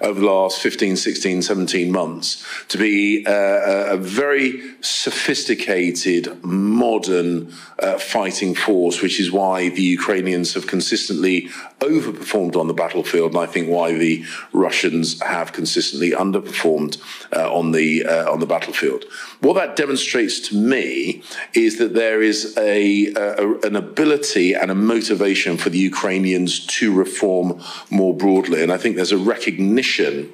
[0.00, 7.98] over the last 15, 16, 17 months to be uh, a very sophisticated, modern uh,
[7.98, 11.48] fighting force, which is why the Ukrainians have consistently
[11.80, 16.98] overperformed on the battlefield, and I think why the Russians have consistently underperformed
[17.32, 19.04] uh, on the uh, on the battlefield.
[19.40, 21.22] What that demonstrates to me
[21.54, 26.92] is that there is a, a, an ability and a motivation for the Ukrainians to
[26.92, 28.62] reform more broadly.
[28.62, 30.32] And I think there's a recognition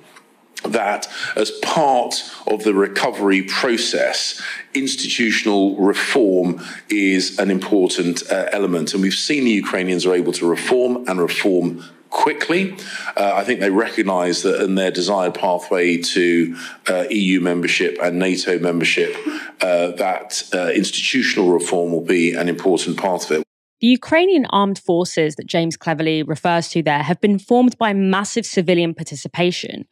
[0.65, 4.41] that as part of the recovery process,
[4.75, 8.93] institutional reform is an important uh, element.
[8.95, 11.85] And we've seen the Ukrainians are able to reform and reform
[12.17, 12.75] quickly.
[13.17, 16.57] Uh, I think they recognise that in their desired pathway to
[16.89, 19.15] uh, EU membership and NATO membership,
[19.61, 23.43] uh, that uh, institutional reform will be an important part of it.
[23.81, 28.47] The Ukrainian armed forces that James Cleverly refers to there have been formed by massive
[28.47, 29.87] civilian participation.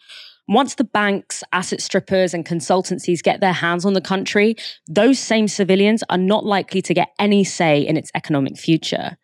[0.49, 4.57] Once the banks, asset strippers, and consultancies get their hands on the country,
[4.89, 9.19] those same civilians are not likely to get any say in its economic future.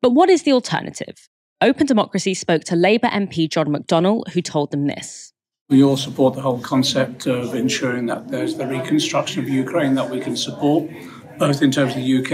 [0.00, 1.28] But what is the alternative?
[1.62, 5.32] Open Democracy spoke to Labour MP John McDonnell, who told them this.
[5.68, 10.10] We all support the whole concept of ensuring that there's the reconstruction of Ukraine that
[10.10, 10.90] we can support.
[11.38, 12.32] both in terms of the UK,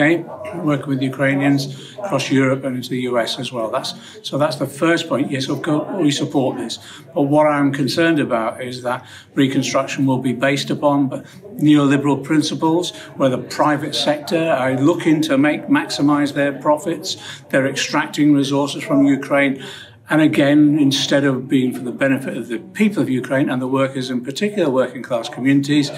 [0.65, 1.63] working with Ukrainians
[2.05, 3.71] across Europe and into the US as well.
[3.71, 5.31] That's so that's the first point.
[5.31, 6.79] Yes, we support this.
[7.15, 11.25] But what I'm concerned about is that reconstruction will be based upon
[11.59, 17.17] neoliberal principles where the private sector are looking to make maximize their profits.
[17.51, 19.65] They're extracting resources from Ukraine
[20.11, 23.69] and again, instead of being for the benefit of the people of Ukraine and the
[23.69, 25.91] workers, in particular working class communities,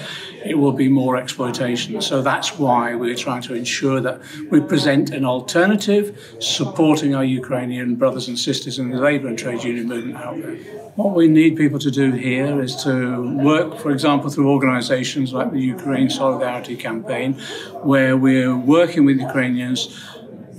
[0.43, 2.01] it will be more exploitation.
[2.01, 7.95] So that's why we're trying to ensure that we present an alternative supporting our Ukrainian
[7.95, 10.57] brothers and sisters in the labour and trade union movement out there.
[10.95, 12.93] What we need people to do here is to
[13.37, 17.39] work, for example, through organisations like the Ukraine Solidarity Campaign,
[17.81, 19.97] where we're working with Ukrainians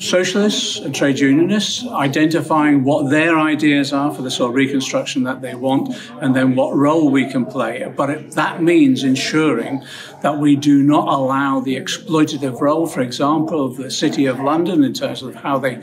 [0.03, 5.41] socialists and trade unionists, identifying what their ideas are for the sort of reconstruction that
[5.41, 7.91] they want, and then what role we can play.
[7.97, 9.85] But it, that means ensuring
[10.23, 14.83] that we do not allow the exploitative role, for example, of the City of London
[14.83, 15.83] in terms of how they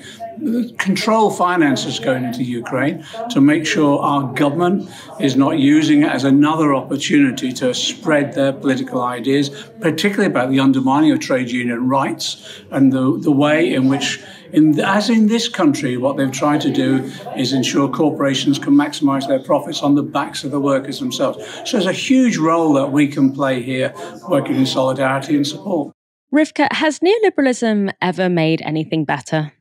[0.78, 6.24] control finances going into Ukraine, to make sure our government is not using it as
[6.24, 9.50] another opportunity to spread their political ideas,
[9.82, 14.22] particularly about the undermining of trade union rights and the, the way in which
[14.54, 19.28] in, as in this country, what they've tried to do is ensure corporations can maximize
[19.28, 21.46] their profits on the backs of the workers themselves.
[21.66, 23.94] So there's a huge role that we can play here,
[24.28, 25.94] working in solidarity and support.
[26.34, 29.52] Rivkah, has neoliberalism ever made anything better?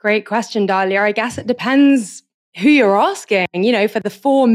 [0.00, 1.00] Great question, Dalia.
[1.00, 2.22] I guess it depends
[2.56, 3.46] who you're asking.
[3.54, 4.48] You know, for the four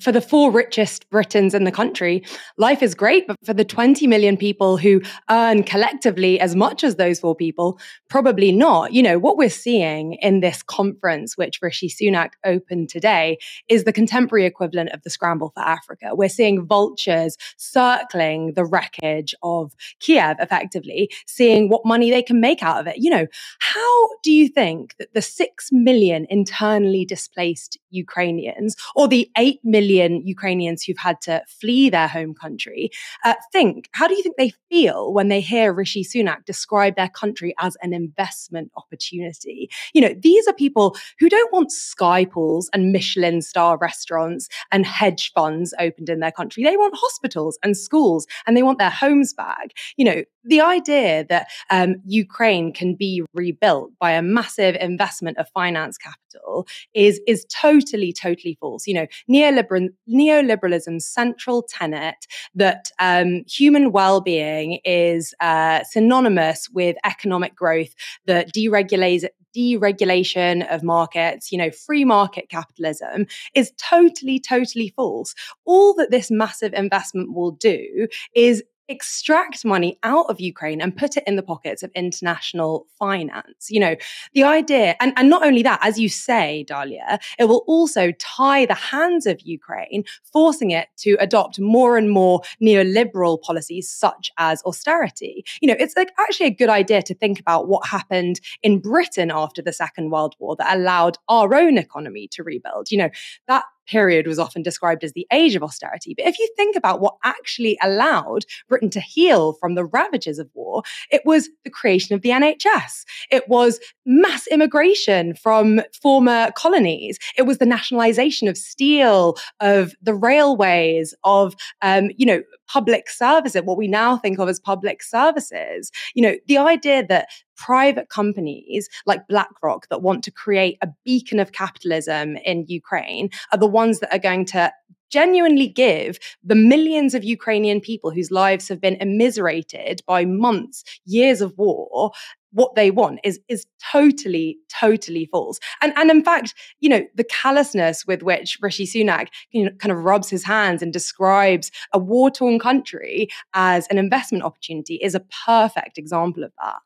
[0.00, 2.24] for the four richest Britons in the country,
[2.56, 3.26] life is great.
[3.26, 7.78] But for the 20 million people who earn collectively as much as those four people,
[8.08, 8.92] probably not.
[8.92, 13.92] You know, what we're seeing in this conference, which Rishi Sunak opened today, is the
[13.92, 16.10] contemporary equivalent of the scramble for Africa.
[16.12, 22.62] We're seeing vultures circling the wreckage of Kiev, effectively, seeing what money they can make
[22.62, 22.96] out of it.
[22.98, 23.26] You know,
[23.60, 30.26] how do you think that the 6 million internally displaced Ukrainians or the 8 million
[30.26, 32.90] Ukrainians who've had to flee their home country
[33.24, 37.08] uh, think, how do you think they feel when they hear Rishi Sunak describe their
[37.08, 39.70] country as an investment opportunity?
[39.92, 44.86] You know, these are people who don't want sky pools and Michelin star restaurants and
[44.86, 46.64] hedge funds opened in their country.
[46.64, 49.72] They want hospitals and schools and they want their homes back.
[49.96, 55.48] You know, the idea that um, Ukraine can be rebuilt by a massive investment of
[55.50, 58.86] finance capital is is totally, totally false.
[58.86, 67.54] You know, neoliberal, neoliberalism's central tenet that um, human well-being is uh, synonymous with economic
[67.54, 67.94] growth,
[68.26, 69.24] that deregulates
[69.54, 75.34] deregulation of markets, you know, free market capitalism is totally, totally false.
[75.64, 81.16] All that this massive investment will do is extract money out of Ukraine and put
[81.16, 83.70] it in the pockets of international finance.
[83.70, 83.96] You know,
[84.34, 88.66] the idea, and, and not only that, as you say, Dalia, it will also tie
[88.66, 94.62] the hands of Ukraine, forcing it to adopt more and more neoliberal policies such as
[94.64, 95.44] austerity.
[95.60, 99.30] You know, it's like actually a good idea to think about what happened in Britain
[99.32, 102.90] after the Second World War that allowed our own economy to rebuild.
[102.90, 103.10] You know,
[103.48, 106.14] that period was often described as the age of austerity.
[106.16, 110.48] But if you think about what actually allowed Britain to heal from the ravages of
[110.54, 113.04] war, it was the creation of the NHS.
[113.30, 117.18] It was mass immigration from former colonies.
[117.36, 123.62] It was the nationalization of steel, of the railways, of, um, you know, public services,
[123.64, 125.90] what we now think of as public services.
[126.14, 131.38] You know, the idea that private companies like BlackRock that want to create a beacon
[131.38, 134.72] of capitalism in Ukraine are the ones that are going to
[135.12, 141.40] genuinely give the millions of Ukrainian people whose lives have been immiserated by months, years
[141.40, 142.12] of war,
[142.52, 145.58] what they want is is totally totally false.
[145.80, 149.92] And and in fact you know the callousness with which rishi sunak you know, kind
[149.92, 155.14] of rubs his hands and describes a war torn country as an investment opportunity is
[155.14, 156.80] a perfect example of that.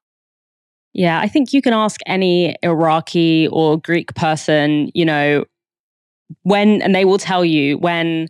[0.93, 5.45] Yeah i think you can ask any iraqi or greek person you know
[6.43, 8.29] when and they will tell you when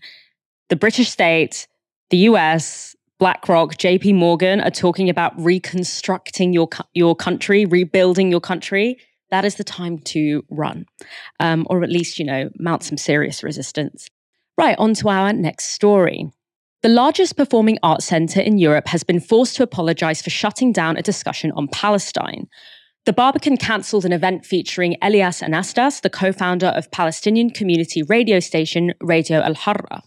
[0.69, 1.67] the british state
[2.11, 8.99] the us BlackRock, JP Morgan are talking about reconstructing your your country, rebuilding your country,
[9.31, 10.87] that is the time to run,
[11.41, 14.09] um, or at least you know mount some serious resistance.
[14.59, 16.31] Right, on to our next story.
[16.83, 20.97] The largest performing arts centre in Europe has been forced to apologise for shutting down
[20.97, 22.49] a discussion on Palestine.
[23.07, 28.41] The Barbican cancelled an event featuring Elias Anastas, the co founder of Palestinian community radio
[28.41, 30.03] station Radio Alhara.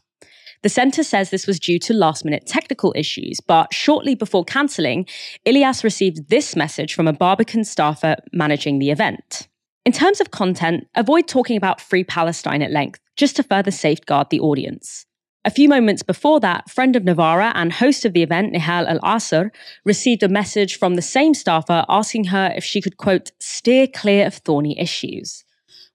[0.64, 5.06] The centre says this was due to last minute technical issues, but shortly before cancelling,
[5.46, 9.48] Ilyas received this message from a Barbican staffer managing the event.
[9.86, 14.30] In terms of content, avoid talking about Free Palestine at length, just to further safeguard
[14.30, 15.06] the audience.
[15.46, 19.00] A few moments before that, friend of Novara and host of the event, Nihal Al
[19.00, 19.52] Asr,
[19.86, 24.28] received a message from the same staffer asking her if she could, quote, steer clear
[24.28, 25.46] of thorny issues.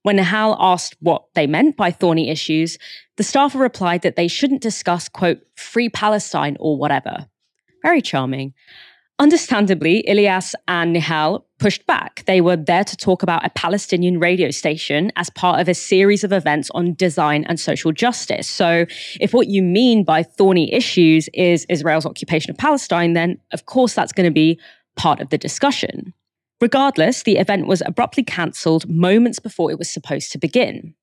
[0.01, 2.79] When Nihal asked what they meant by thorny issues,
[3.17, 7.27] the staffer replied that they shouldn't discuss, quote, free Palestine or whatever.
[7.83, 8.55] Very charming.
[9.17, 12.25] Understandably, Ilyas and Nihal pushed back.
[12.27, 16.25] They were there to talk about a Palestinian radio station as part of a series
[16.25, 18.45] of events on design and social justice.
[18.45, 18.85] So,
[19.21, 23.93] if what you mean by thorny issues is Israel's occupation of Palestine, then of course
[23.93, 24.59] that's going to be
[24.97, 26.13] part of the discussion.
[26.59, 30.93] Regardless, the event was abruptly cancelled moments before it was supposed to begin.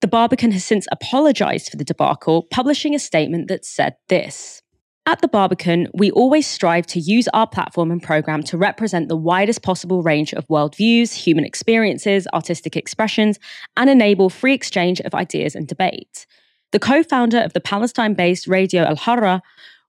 [0.00, 4.59] The Barbican has since apologised for the debacle, publishing a statement that said this.
[5.06, 9.16] At the Barbican, we always strive to use our platform and program to represent the
[9.16, 13.38] widest possible range of worldviews, human experiences, artistic expressions,
[13.76, 16.26] and enable free exchange of ideas and debate.
[16.72, 19.40] The co founder of the Palestine based Radio Alhara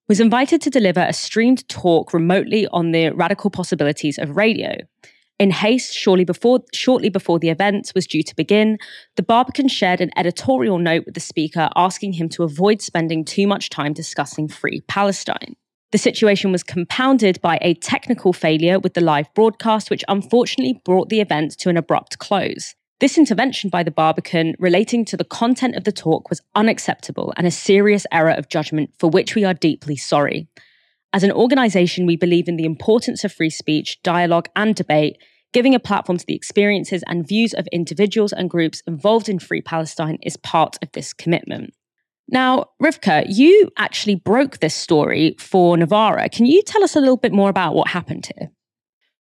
[0.07, 4.75] was invited to deliver a streamed talk remotely on the radical possibilities of radio.
[5.41, 8.77] In haste, shortly before, shortly before the event was due to begin,
[9.15, 13.47] the Barbican shared an editorial note with the speaker asking him to avoid spending too
[13.47, 15.55] much time discussing free Palestine.
[15.91, 21.09] The situation was compounded by a technical failure with the live broadcast, which unfortunately brought
[21.09, 22.75] the event to an abrupt close.
[22.99, 27.47] This intervention by the Barbican relating to the content of the talk was unacceptable and
[27.47, 30.47] a serious error of judgment for which we are deeply sorry.
[31.13, 35.17] As an organisation, we believe in the importance of free speech, dialogue, and debate,
[35.53, 39.61] Giving a platform to the experiences and views of individuals and groups involved in Free
[39.61, 41.73] Palestine is part of this commitment.
[42.29, 46.29] Now, Rivkah, you actually broke this story for Novara.
[46.29, 48.49] Can you tell us a little bit more about what happened here?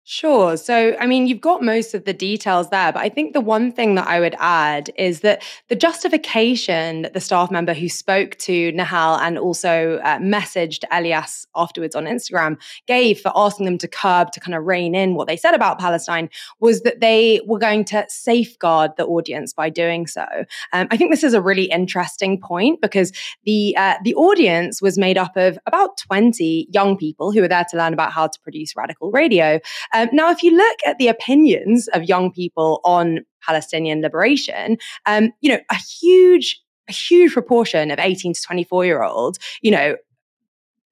[0.08, 0.56] Sure.
[0.56, 3.72] So, I mean, you've got most of the details there, but I think the one
[3.72, 8.36] thing that I would add is that the justification that the staff member who spoke
[8.42, 13.88] to Nahal and also uh, messaged Elias afterwards on Instagram gave for asking them to
[13.88, 16.30] curb, to kind of rein in what they said about Palestine
[16.60, 20.28] was that they were going to safeguard the audience by doing so.
[20.72, 23.12] Um, I think this is a really interesting point because
[23.46, 27.66] the uh, the audience was made up of about 20 young people who were there
[27.72, 29.60] to learn about how to produce radical radio.
[29.96, 35.32] Um, now, if you look at the opinions of young people on Palestinian liberation, um,
[35.40, 39.96] you know, a huge, a huge proportion of 18 to 24 year olds, you know,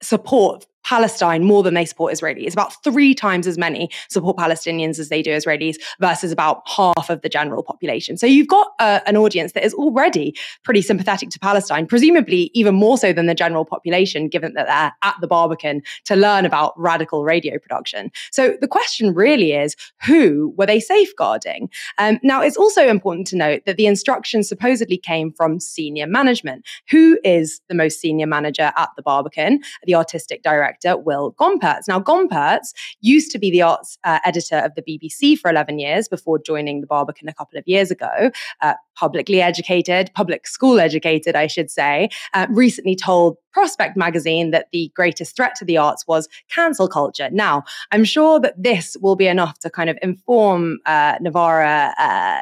[0.01, 2.53] support Palestine more than they support Israelis.
[2.53, 7.21] About three times as many support Palestinians as they do Israelis versus about half of
[7.21, 8.17] the general population.
[8.17, 12.75] So you've got uh, an audience that is already pretty sympathetic to Palestine, presumably even
[12.75, 16.73] more so than the general population, given that they're at the Barbican to learn about
[16.77, 18.11] radical radio production.
[18.31, 19.75] So the question really is
[20.05, 21.69] who were they safeguarding?
[21.97, 26.65] Um, now, it's also important to note that the instructions supposedly came from senior management.
[26.89, 29.61] Who is the most senior manager at the Barbican?
[29.86, 31.88] The artistic director director, Will Gompertz.
[31.88, 36.07] Now, Gompertz used to be the arts uh, editor of the BBC for 11 years
[36.07, 38.32] before joining the Barbican a couple of years ago.
[38.61, 44.67] Uh, publicly educated, public school educated, I should say, uh, recently told Prospect magazine that
[44.71, 47.30] the greatest threat to the arts was cancel culture.
[47.32, 52.41] Now, I'm sure that this will be enough to kind of inform uh, Novara uh,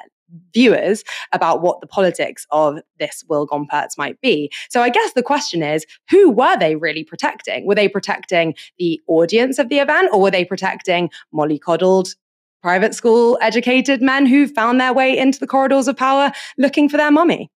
[0.53, 4.51] viewers about what the politics of this Will Gompertz might be.
[4.69, 7.65] So I guess the question is, who were they really protecting?
[7.65, 12.15] Were they protecting the audience of the event or were they protecting mollycoddled
[12.61, 16.97] private school educated men who found their way into the corridors of power looking for
[16.97, 17.49] their mummy?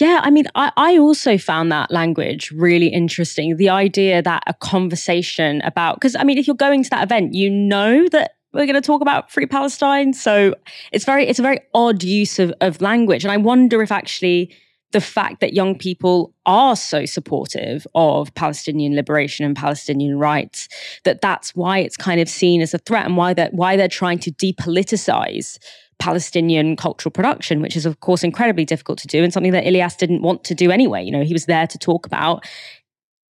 [0.00, 3.56] Yeah, I mean, I, I also found that language really interesting.
[3.56, 7.34] The idea that a conversation about, because I mean, if you're going to that event,
[7.34, 10.12] you know that we're going to talk about free Palestine.
[10.12, 10.54] So
[10.92, 13.24] it's very, it's a very odd use of, of language.
[13.24, 14.54] And I wonder if actually
[14.92, 20.68] the fact that young people are so supportive of Palestinian liberation and Palestinian rights,
[21.04, 23.88] that that's why it's kind of seen as a threat and why that why they're
[23.88, 25.58] trying to depoliticize
[25.98, 29.96] Palestinian cultural production, which is of course incredibly difficult to do and something that Ilyas
[29.96, 31.02] didn't want to do anyway.
[31.02, 32.44] You know, he was there to talk about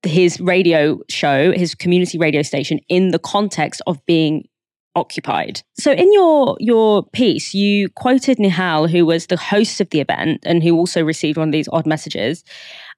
[0.03, 4.49] his radio show, his community radio station in the context of being
[4.95, 5.63] occupied.
[5.75, 10.43] So in your your piece, you quoted Nihal, who was the host of the event
[10.45, 12.45] and who also received one of these odd messages.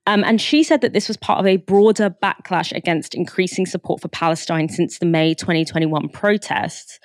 [0.07, 4.01] Um, and she said that this was part of a broader backlash against increasing support
[4.01, 7.01] for Palestine since the May 2021 protests.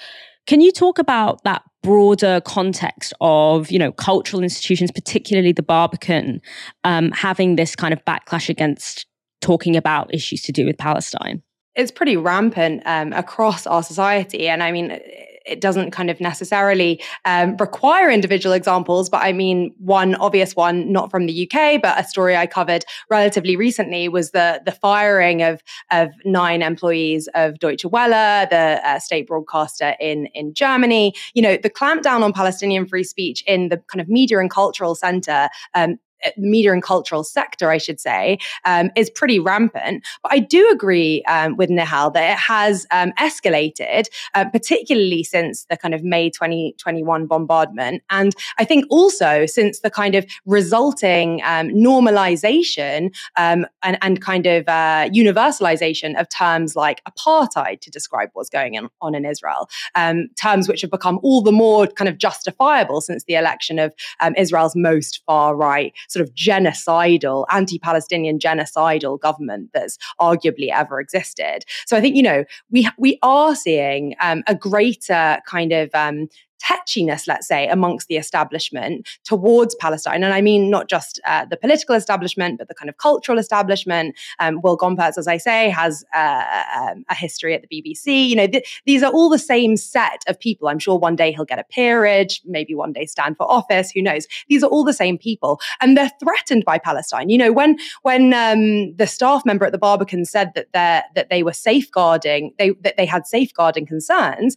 [0.45, 6.41] Can you talk about that broader context of you know cultural institutions, particularly the Barbican,
[6.83, 9.07] um, having this kind of backlash against
[9.41, 11.41] talking about issues to do with Palestine?
[11.75, 14.99] It's pretty rampant um, across our society, and I mean
[15.45, 20.91] it doesn't kind of necessarily um, require individual examples, but I mean, one obvious one,
[20.91, 25.41] not from the UK, but a story I covered relatively recently was the the firing
[25.41, 31.13] of of nine employees of Deutsche Welle, the uh, state broadcaster in in Germany.
[31.33, 34.95] You know, the clampdown on Palestinian free speech in the kind of media and cultural
[34.95, 35.97] center um,
[36.37, 40.05] media and cultural sector, I should say, um, is pretty rampant.
[40.23, 45.65] But I do agree um, with Nihal that it has um, escalated, uh, particularly since
[45.65, 48.03] the kind of May 2021 bombardment.
[48.09, 54.45] And I think also since the kind of resulting um, normalization um, and, and, kind
[54.45, 60.27] of uh, universalization of terms like apartheid to describe what's going on in Israel, um,
[60.39, 63.93] terms which have become all the more kind of justifiable since the election of
[64.37, 71.63] Israel's most far right sort of genocidal, anti Palestinian genocidal government that's arguably ever existed.
[71.85, 76.27] So I think, you know, we, we are seeing um, a greater kind of um,
[76.61, 80.23] tetchiness, let's say, amongst the establishment towards Palestine.
[80.23, 84.15] And I mean not just uh, the political establishment, but the kind of cultural establishment.
[84.39, 88.29] Um, Will Gompertz, as I say, has uh, um, a history at the BBC.
[88.29, 90.67] You know, th- these are all the same set of people.
[90.67, 93.91] I'm sure one day he'll get a peerage, maybe one day stand for office.
[93.91, 94.27] Who knows?
[94.49, 97.29] These are all the same people, and they're threatened by Palestine.
[97.29, 101.29] You know, when when um, the staff member at the Barbican said that they that
[101.29, 104.55] they were safeguarding, they that they had safeguarding concerns,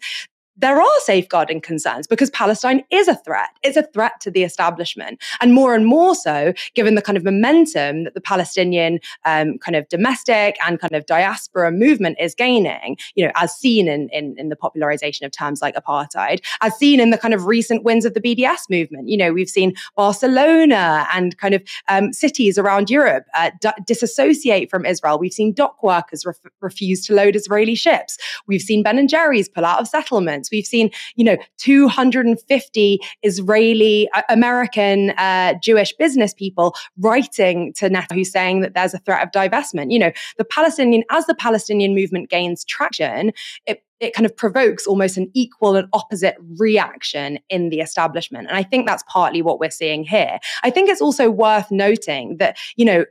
[0.56, 3.50] there are safeguarding concerns because Palestine is a threat.
[3.62, 5.22] It's a threat to the establishment.
[5.40, 9.76] And more and more so, given the kind of momentum that the Palestinian um, kind
[9.76, 14.34] of domestic and kind of diaspora movement is gaining, you know, as seen in, in,
[14.38, 18.04] in, the popularization of terms like apartheid, as seen in the kind of recent wins
[18.04, 19.08] of the BDS movement.
[19.08, 24.70] You know, we've seen Barcelona and kind of um, cities around Europe uh, d- disassociate
[24.70, 25.18] from Israel.
[25.18, 28.18] We've seen dock workers ref- refuse to load Israeli ships.
[28.46, 30.43] We've seen Ben and Jerry's pull out of settlements.
[30.50, 38.26] We've seen, you know, 250 Israeli, uh, American, uh, Jewish business people writing to Netanyahu
[38.26, 39.92] saying that there's a threat of divestment.
[39.92, 43.32] You know, the Palestinian, as the Palestinian movement gains traction,
[43.66, 48.48] it it kind of provokes almost an equal and opposite reaction in the establishment.
[48.48, 50.38] And I think that's partly what we're seeing here.
[50.62, 53.04] I think it's also worth noting that, you know,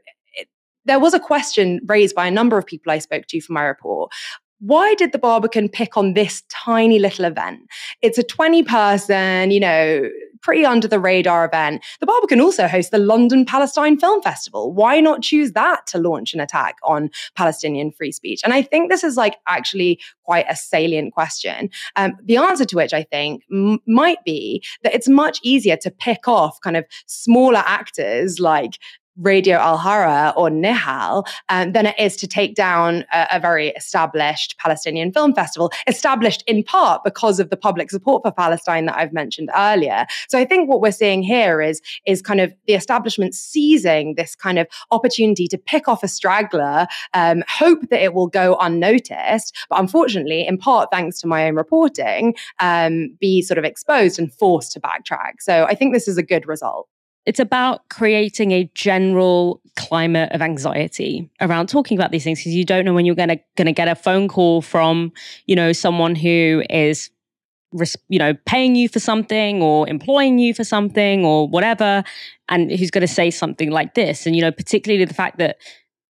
[0.85, 3.63] there was a question raised by a number of people I spoke to for my
[3.63, 4.11] report
[4.65, 7.59] why did the Barbican pick on this tiny little event?
[8.01, 10.09] It's a 20 person, you know,
[10.41, 11.83] pretty under the radar event.
[11.99, 14.71] The Barbican also hosts the London Palestine Film Festival.
[14.71, 18.39] Why not choose that to launch an attack on Palestinian free speech?
[18.43, 21.69] And I think this is like actually quite a salient question.
[21.97, 25.91] Um, the answer to which I think m- might be that it's much easier to
[25.91, 28.77] pick off kind of smaller actors like
[29.17, 34.57] Radio Alhara or Nihal um, than it is to take down a, a, very established
[34.57, 39.13] Palestinian film festival, established in part because of the public support for Palestine that I've
[39.13, 40.05] mentioned earlier.
[40.29, 44.35] So I think what we're seeing here is, is kind of the establishment seizing this
[44.35, 49.55] kind of opportunity to pick off a straggler, um, hope that it will go unnoticed,
[49.69, 54.33] but unfortunately, in part thanks to my own reporting, um, be sort of exposed and
[54.33, 55.33] forced to backtrack.
[55.39, 56.87] So I think this is a good result.
[57.25, 62.65] It's about creating a general climate of anxiety around talking about these things because you
[62.65, 65.11] don't know when you're going to going to get a phone call from,
[65.45, 67.09] you know, someone who is
[68.07, 72.03] you know paying you for something or employing you for something or whatever
[72.47, 74.25] and who's going to say something like this.
[74.25, 75.57] And you know particularly the fact that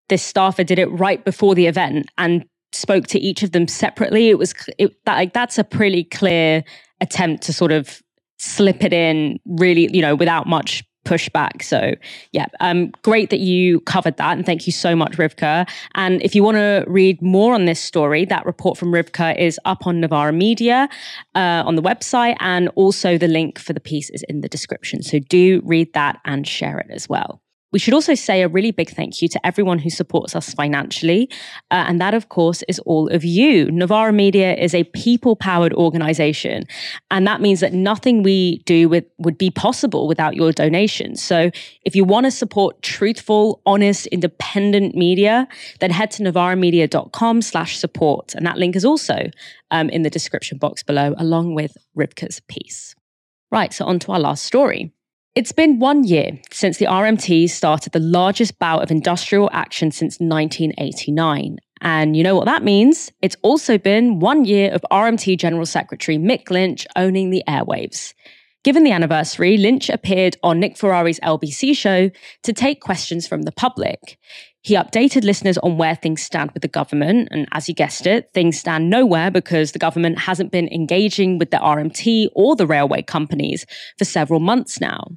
[0.09, 4.29] this staffer did it right before the event and spoke to each of them separately
[4.29, 6.63] it was it, that, like that's a pretty clear
[7.01, 8.01] attempt to sort of
[8.39, 11.63] slip it in really you know without much pushback.
[11.63, 11.93] So,
[12.31, 14.37] yeah, um, great that you covered that.
[14.37, 15.69] And thank you so much, Rivkah.
[15.95, 19.59] And if you want to read more on this story, that report from Rivkah is
[19.65, 20.89] up on Novara Media
[21.35, 22.35] uh, on the website.
[22.39, 25.03] And also the link for the piece is in the description.
[25.03, 27.42] So do read that and share it as well.
[27.73, 31.29] We should also say a really big thank you to everyone who supports us financially.
[31.71, 33.69] Uh, and that, of course, is all of you.
[33.71, 36.63] Novara Media is a people powered organization.
[37.09, 41.21] And that means that nothing we do with, would be possible without your donations.
[41.21, 41.49] So
[41.81, 45.47] if you want to support truthful, honest, independent media,
[45.79, 48.35] then head to novaramedia.com slash support.
[48.35, 49.31] And that link is also
[49.71, 52.93] um, in the description box below, along with Rivkah's piece.
[53.51, 54.93] Right, so on to our last story.
[55.35, 60.19] It's been one year since the RMT started the largest bout of industrial action since
[60.19, 61.57] 1989.
[61.81, 63.11] And you know what that means?
[63.23, 68.13] It's also been one year of RMT General Secretary Mick Lynch owning the airwaves.
[68.63, 72.11] Given the anniversary, Lynch appeared on Nick Ferrari's LBC show
[72.43, 74.19] to take questions from the public.
[74.61, 77.29] He updated listeners on where things stand with the government.
[77.31, 81.49] And as you guessed it, things stand nowhere because the government hasn't been engaging with
[81.49, 83.65] the RMT or the railway companies
[83.97, 85.07] for several months now.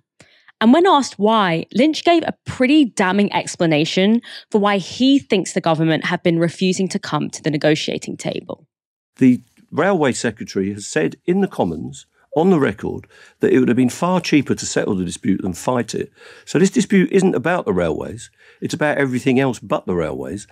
[0.60, 5.60] And when asked why, Lynch gave a pretty damning explanation for why he thinks the
[5.60, 8.66] government have been refusing to come to the negotiating table.
[9.16, 13.06] The railway secretary has said in the Commons on the record
[13.40, 16.12] that it would have been far cheaper to settle the dispute than fight it.
[16.44, 18.30] So this dispute isn't about the railways,
[18.60, 20.46] it's about everything else but the railways.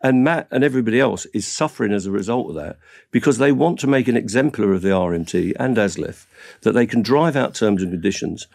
[0.00, 2.78] And Matt and everybody else is suffering as a result of that
[3.10, 6.26] because they want to make an exemplar of the RMT and ASLEF
[6.62, 8.46] that they can drive out terms and conditions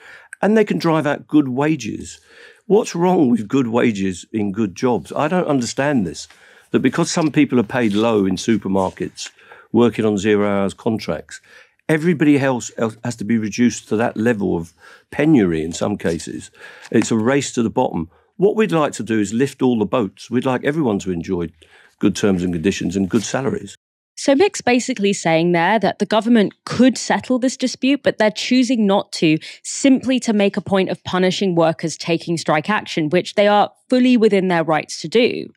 [0.44, 2.20] and they can drive out good wages.
[2.68, 5.14] What's wrong with good wages in good jobs?
[5.14, 6.28] I don't understand this.
[6.72, 9.30] That because some people are paid low in supermarkets,
[9.72, 11.40] working on zero hours contracts,
[11.88, 12.72] everybody else,
[13.06, 14.74] has to be reduced to that level of
[15.12, 16.52] penury in some cases.
[16.92, 18.10] It's a race to the bottom.
[18.36, 20.30] What we'd like to do is lift all the boats.
[20.30, 21.52] We'd like everyone to enjoy
[22.00, 23.78] good terms and conditions and good salaries.
[24.16, 28.86] So Mick's basically saying there that the government could settle this dispute, but they're choosing
[28.86, 33.48] not to, simply to make a point of punishing workers taking strike action, which they
[33.48, 35.48] are fully within their rights to do.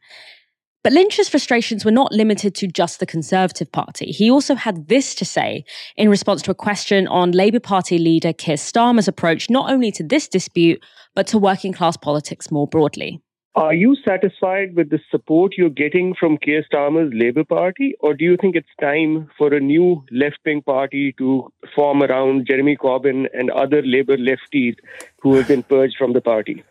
[0.82, 4.12] But Lynch's frustrations were not limited to just the Conservative Party.
[4.12, 5.64] He also had this to say
[5.96, 10.04] in response to a question on Labour Party leader Keir Starmer's approach not only to
[10.04, 10.80] this dispute,
[11.14, 13.20] but to working class politics more broadly.
[13.56, 18.22] Are you satisfied with the support you're getting from Keir Starmer's Labour Party, or do
[18.22, 23.24] you think it's time for a new left wing party to form around Jeremy Corbyn
[23.32, 24.76] and other Labour lefties
[25.22, 26.64] who have been purged from the party?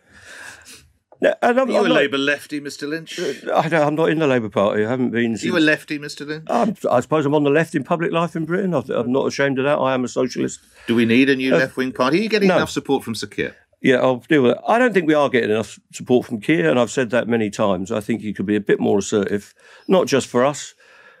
[1.20, 2.88] No, I'm, Are you I'm a not, Labour lefty, Mr.
[2.88, 3.18] Lynch?
[3.18, 4.84] I am not in the Labour Party.
[4.84, 5.36] I haven't been.
[5.36, 6.24] Since, you a lefty, Mr.
[6.24, 6.46] Lynch?
[6.48, 8.74] I'm, i suppose I'm on the left in public life in Britain.
[8.74, 9.78] I'm not ashamed of that.
[9.78, 10.60] I am a socialist.
[10.86, 12.20] Do we need a new uh, left wing party?
[12.20, 12.56] Are you getting no.
[12.56, 13.56] enough support from Sir Keir?
[13.80, 14.58] Yeah, I'll deal with it.
[14.66, 17.50] I don't think we are getting enough support from Keir, and I've said that many
[17.50, 17.92] times.
[17.92, 19.54] I think he could be a bit more assertive,
[19.86, 20.74] not just for us,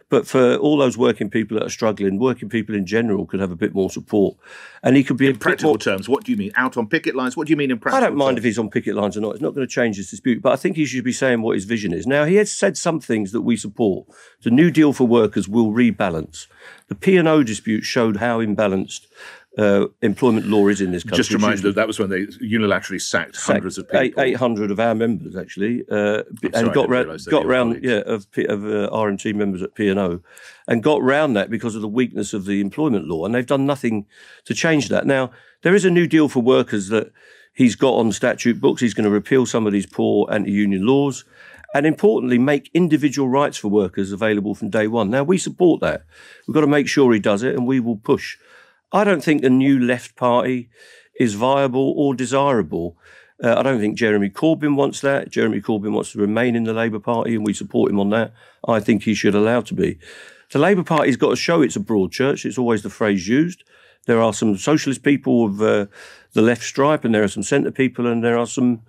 [0.08, 2.18] but for all those working people that are struggling.
[2.18, 4.36] Working people in general could have a bit more support,
[4.82, 5.78] and he could be in practical more...
[5.78, 6.08] terms.
[6.08, 6.52] What do you mean?
[6.54, 7.36] Out on picket lines?
[7.36, 8.04] What do you mean in practical?
[8.04, 8.38] I don't mind terms?
[8.38, 9.32] if he's on picket lines or not.
[9.32, 11.56] It's not going to change his dispute, but I think he should be saying what
[11.56, 12.06] his vision is.
[12.06, 14.06] Now he has said some things that we support.
[14.42, 16.46] The New Deal for workers will rebalance.
[16.88, 19.06] The P and O dispute showed how imbalanced
[19.58, 21.16] uh, employment law is in this country.
[21.16, 24.22] Just remind you, that was when they unilaterally sacked, sacked hundreds of people.
[24.22, 28.64] Eight hundred of our members actually, uh, and got round, got round, yeah, of, of
[28.64, 30.20] uh, RMT members at P and O,
[30.68, 33.64] and got round that because of the weakness of the employment law, and they've done
[33.64, 34.06] nothing
[34.44, 35.06] to change that.
[35.06, 35.30] Now
[35.62, 37.12] there is a new deal for workers that
[37.54, 38.82] he's got on statute books.
[38.82, 41.24] He's going to repeal some of these poor anti-union laws.
[41.74, 45.10] And importantly, make individual rights for workers available from day one.
[45.10, 46.04] Now, we support that.
[46.46, 48.38] We've got to make sure he does it, and we will push
[48.96, 50.70] I don't think a new left party
[51.20, 52.96] is viable or desirable.
[53.44, 55.28] Uh, I don't think Jeremy Corbyn wants that.
[55.28, 58.32] Jeremy Corbyn wants to remain in the Labour Party, and we support him on that.
[58.66, 59.98] I think he should allow to be.
[60.50, 62.46] The Labour Party's got to show it's a broad church.
[62.46, 63.64] It's always the phrase used.
[64.06, 65.86] There are some socialist people of uh,
[66.32, 68.80] the left stripe, and there are some centre people, and there are some,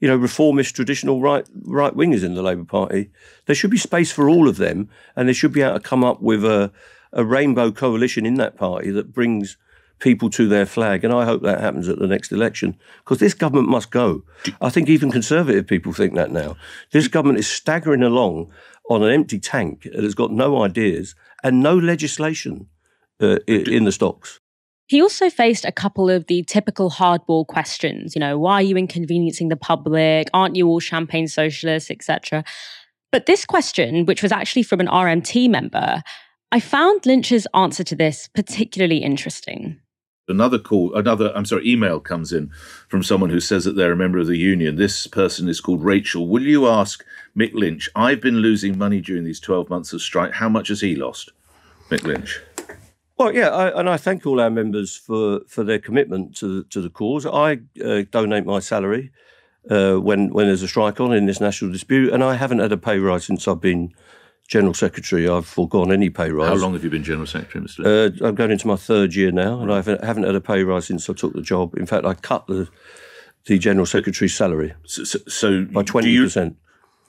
[0.00, 3.10] you know, reformist traditional right right wingers in the Labour Party.
[3.46, 6.02] There should be space for all of them, and they should be able to come
[6.02, 6.72] up with a
[7.12, 9.56] a rainbow coalition in that party that brings
[9.98, 11.04] people to their flag.
[11.04, 14.24] And I hope that happens at the next election because this government must go.
[14.60, 16.56] I think even conservative people think that now.
[16.90, 18.50] This government is staggering along
[18.90, 22.68] on an empty tank that has got no ideas and no legislation
[23.20, 24.40] uh, in the stocks.
[24.88, 28.76] He also faced a couple of the typical hardball questions, you know, why are you
[28.76, 30.28] inconveniencing the public?
[30.34, 32.44] Aren't you all champagne socialists, etc.
[33.10, 36.02] But this question, which was actually from an RMT member,
[36.52, 39.80] I found Lynch's answer to this particularly interesting.
[40.28, 42.50] Another call, another, I'm sorry, email comes in
[42.88, 44.76] from someone who says that they're a member of the union.
[44.76, 46.28] This person is called Rachel.
[46.28, 47.04] Will you ask
[47.36, 50.34] Mick Lynch, I've been losing money during these 12 months of strike.
[50.34, 51.32] How much has he lost?
[51.88, 52.40] Mick Lynch.
[53.16, 56.82] Well, yeah, I, and I thank all our members for, for their commitment to, to
[56.82, 57.24] the cause.
[57.24, 59.10] I uh, donate my salary
[59.70, 62.72] uh, when, when there's a strike on in this national dispute, and I haven't had
[62.72, 63.94] a pay rise since I've been
[64.52, 66.48] General Secretary, I've foregone any pay rise.
[66.48, 67.86] How long have you been General Secretary, Mr.
[67.86, 70.62] Uh, I'm going into my third year now, and I haven't, haven't, had a pay
[70.62, 71.74] rise since I took the job.
[71.78, 72.68] In fact, I cut the
[73.46, 76.54] the General Secretary's salary so, so, so by 20%.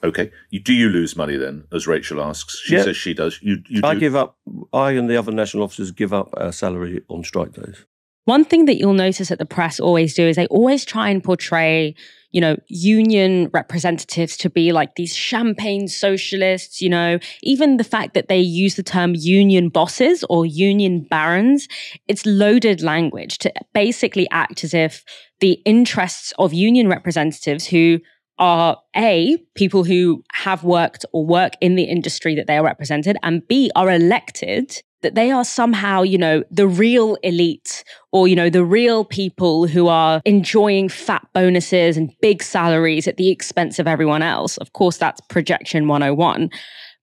[0.02, 0.30] Okay.
[0.50, 2.60] You, do you lose money then, as Rachel asks?
[2.60, 2.82] She yeah.
[2.82, 3.38] says she does.
[3.42, 4.38] You, you I give up,
[4.72, 7.84] I and the other national officers give up our salary on strike days.
[8.24, 11.22] One thing that you'll notice that the press always do is they always try and
[11.22, 11.94] portray
[12.34, 18.12] you know, union representatives to be like these champagne socialists, you know, even the fact
[18.14, 21.68] that they use the term union bosses or union barons,
[22.08, 25.04] it's loaded language to basically act as if
[25.38, 28.00] the interests of union representatives who
[28.40, 33.16] are A, people who have worked or work in the industry that they are represented,
[33.22, 38.34] and B, are elected that they are somehow, you know, the real elite or, you
[38.34, 43.78] know, the real people who are enjoying fat bonuses and big salaries at the expense
[43.78, 44.56] of everyone else.
[44.56, 46.50] Of course, that's projection 101.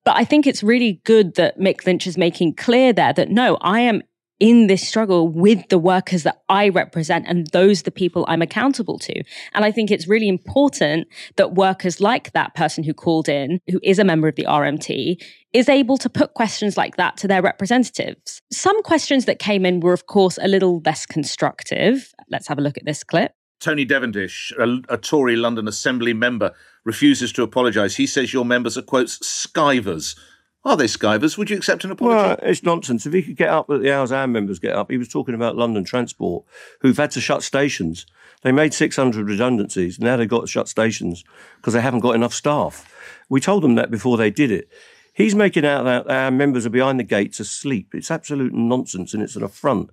[0.04, 3.58] But I think it's really good that Mick Lynch is making clear there that no,
[3.62, 4.02] I am
[4.42, 8.98] in this struggle with the workers that I represent and those the people I'm accountable
[8.98, 9.24] to.
[9.54, 13.80] And I think it's really important that workers like that person who called in, who
[13.84, 15.24] is a member of the RMT,
[15.54, 18.42] is able to put questions like that to their representatives.
[18.52, 22.12] Some questions that came in were, of course, a little less constructive.
[22.32, 23.34] Let's have a look at this clip.
[23.60, 26.52] Tony Devenish, a, a Tory London Assembly member,
[26.84, 27.96] refuses to apologise.
[27.96, 30.16] He says your members are, quotes, skivers
[30.64, 31.38] are they skivers?
[31.38, 32.16] Would you accept an apology?
[32.16, 33.06] Well, it's nonsense.
[33.06, 35.34] If he could get up at the hours our members get up, he was talking
[35.34, 36.46] about London Transport,
[36.82, 38.06] who've had to shut stations.
[38.44, 40.00] They made 600 redundancies.
[40.00, 41.24] Now they've got to shut stations
[41.58, 42.94] because they haven't got enough staff.
[43.28, 44.70] We told them that before they did it.
[45.14, 47.94] He's making out that our members are behind the gates asleep.
[47.94, 49.90] It's absolute nonsense and it's an affront.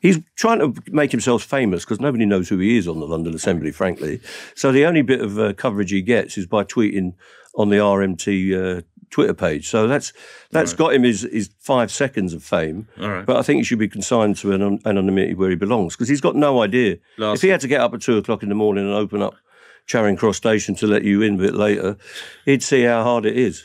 [0.00, 3.34] He's trying to make himself famous because nobody knows who he is on the London
[3.34, 4.20] Assembly, frankly.
[4.54, 7.14] So the only bit of uh, coverage he gets is by tweeting
[7.54, 8.82] on the RMT uh,
[9.12, 9.68] Twitter page.
[9.68, 10.12] So that's
[10.50, 10.78] that's right.
[10.78, 12.88] got him his, his five seconds of fame.
[13.24, 16.20] But I think he should be consigned to an anonymity where he belongs because he's
[16.20, 16.96] got no idea.
[17.18, 19.22] Last if he had to get up at two o'clock in the morning and open
[19.22, 19.34] up
[19.86, 21.96] Charing Cross Station to let you in a bit later,
[22.46, 23.64] he'd see how hard it is.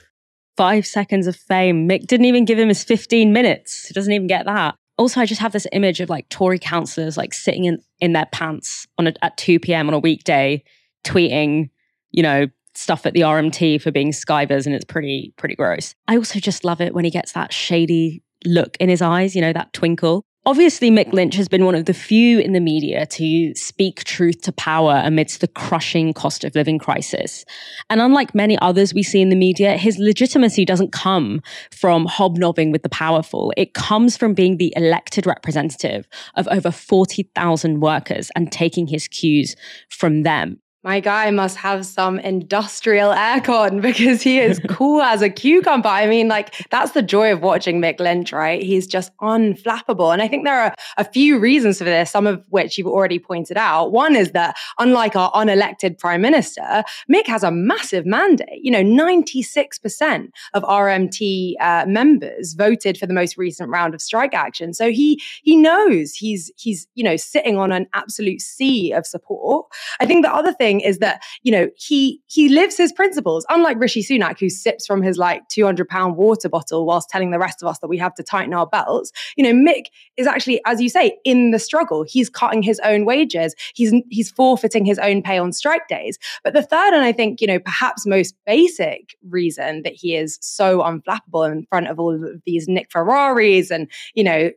[0.58, 1.88] Five seconds of fame.
[1.88, 3.88] Mick didn't even give him his 15 minutes.
[3.88, 4.76] He doesn't even get that.
[4.98, 8.26] Also, I just have this image of like Tory councillors like sitting in, in their
[8.32, 9.88] pants on a, at 2 p.m.
[9.88, 10.64] on a weekday,
[11.04, 11.70] tweeting,
[12.10, 15.94] you know, stuff at the RMT for being skivers, and it's pretty pretty gross.
[16.08, 19.42] I also just love it when he gets that shady look in his eyes, you
[19.42, 20.24] know, that twinkle.
[20.46, 24.44] Obviously, Mick Lynch has been one of the few in the media to speak truth
[24.44, 27.44] to power amidst the crushing cost of living crisis.
[27.90, 31.42] And unlike many others we see in the media, his legitimacy doesn't come
[31.74, 33.52] from hobnobbing with the powerful.
[33.58, 39.54] It comes from being the elected representative of over 40,000 workers and taking his cues
[39.90, 45.30] from them my guy must have some industrial aircon because he is cool as a
[45.30, 45.90] cucumber.
[45.90, 48.62] I mean, like, that's the joy of watching Mick Lynch, right?
[48.62, 50.14] He's just unflappable.
[50.14, 53.18] And I think there are a few reasons for this, some of which you've already
[53.18, 53.92] pointed out.
[53.92, 58.62] One is that, unlike our unelected prime minister, Mick has a massive mandate.
[58.62, 64.36] You know, 96% of RMT uh, members voted for the most recent round of strike
[64.36, 64.74] action.
[64.74, 69.66] So he he knows he's he's, you know, sitting on an absolute sea of support.
[70.00, 73.46] I think the other thing is that you know he he lives his principles.
[73.50, 77.32] Unlike Rishi Sunak, who sips from his like two hundred pound water bottle whilst telling
[77.32, 79.12] the rest of us that we have to tighten our belts.
[79.36, 79.86] You know, Mick
[80.18, 82.04] is actually, as you say, in the struggle.
[82.04, 83.56] He's cutting his own wages.
[83.74, 86.18] He's he's forfeiting his own pay on strike days.
[86.44, 90.38] But the third, and I think you know perhaps most basic reason that he is
[90.42, 94.52] so unflappable in front of all of these Nick Ferraris and you know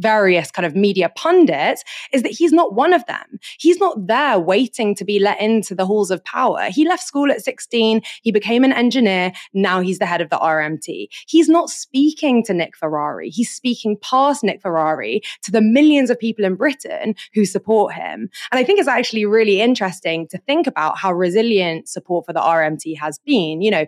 [0.00, 3.38] various kind of media pundits is that he's not one of them.
[3.58, 6.68] He's not there waiting to be let into the halls of power.
[6.70, 10.38] He left school at 16, he became an engineer, now he's the head of the
[10.38, 11.08] RMT.
[11.26, 16.18] He's not speaking to Nick Ferrari, he's speaking past Nick Ferrari to the millions of
[16.18, 18.28] people in Britain who support him.
[18.50, 22.40] And I think it's actually really interesting to think about how resilient support for the
[22.40, 23.60] RMT has been.
[23.60, 23.86] You know,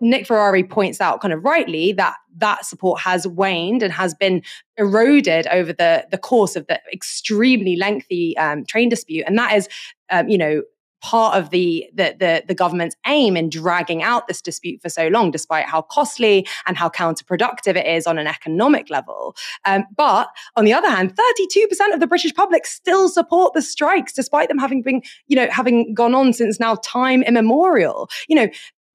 [0.00, 4.42] Nick Ferrari points out kind of rightly that that support has waned and has been
[4.76, 9.24] eroded over the, the course of the extremely lengthy um, train dispute.
[9.26, 9.68] And that is,
[10.10, 10.62] um, you know,
[11.00, 15.08] part of the, the, the the government's aim in dragging out this dispute for so
[15.08, 19.36] long, despite how costly and how counterproductive it is on an economic level.
[19.64, 24.12] Um, but on the other hand, 32% of the British public still support the strikes,
[24.12, 28.08] despite them having been, you know, having gone on since now time immemorial.
[28.28, 28.48] You know,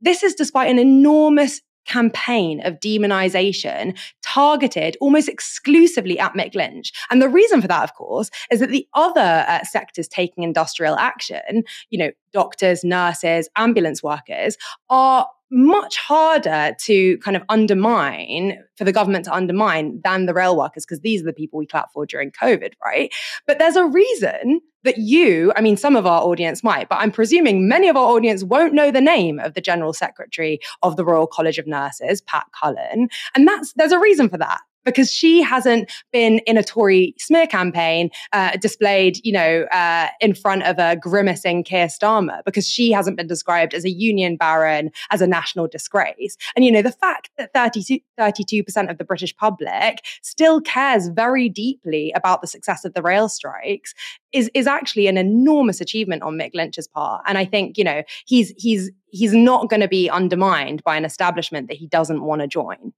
[0.04, 6.92] this is despite an enormous campaign of demonization targeted almost exclusively at Mick Lynch.
[7.10, 10.96] And the reason for that, of course, is that the other uh, sectors taking industrial
[10.98, 14.58] action, you know, doctors, nurses, ambulance workers,
[14.90, 20.58] are much harder to kind of undermine for the government to undermine than the rail
[20.58, 23.14] workers because these are the people we clap for during covid right?
[23.46, 27.12] But there's a reason that you i mean some of our audience might but i'm
[27.12, 31.06] presuming many of our audience won't know the name of the general secretary of the
[31.06, 35.42] royal college of nurses pat cullen and that's there's a reason for that because she
[35.42, 40.78] hasn't been in a Tory smear campaign uh, displayed, you know, uh, in front of
[40.80, 45.28] a grimacing Keir Starmer, because she hasn't been described as a union baron, as a
[45.28, 46.38] national disgrace.
[46.56, 51.50] And, you know, the fact that 32, 32% of the British public still cares very
[51.50, 53.94] deeply about the success of the rail strikes
[54.32, 57.24] is, is actually an enormous achievement on Mick Lynch's part.
[57.28, 61.06] And I think, you know, he's, he's, he's not going to be undermined by an
[61.06, 62.94] establishment that he doesn't want to join.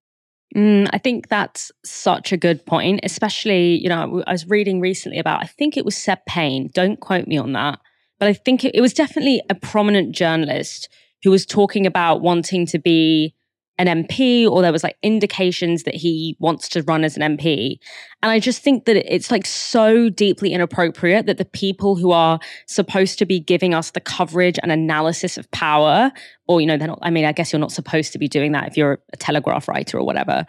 [0.56, 5.20] Mm, I think that's such a good point, especially, you know, I was reading recently
[5.20, 7.80] about, I think it was Seb Payne, don't quote me on that,
[8.20, 10.89] but I think it, it was definitely a prominent journalist
[11.24, 13.34] who was talking about wanting to be
[13.78, 17.78] an MP or there was like indications that he wants to run as an MP.
[18.24, 22.40] And I just think that it's like so deeply inappropriate that the people who are
[22.68, 26.12] supposed to be giving us the coverage and analysis of power,
[26.48, 28.54] or, you know, they're not, I mean, I guess you're not supposed to be doing
[28.54, 30.46] that if you're a telegraph writer or whatever,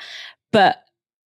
[0.52, 0.85] but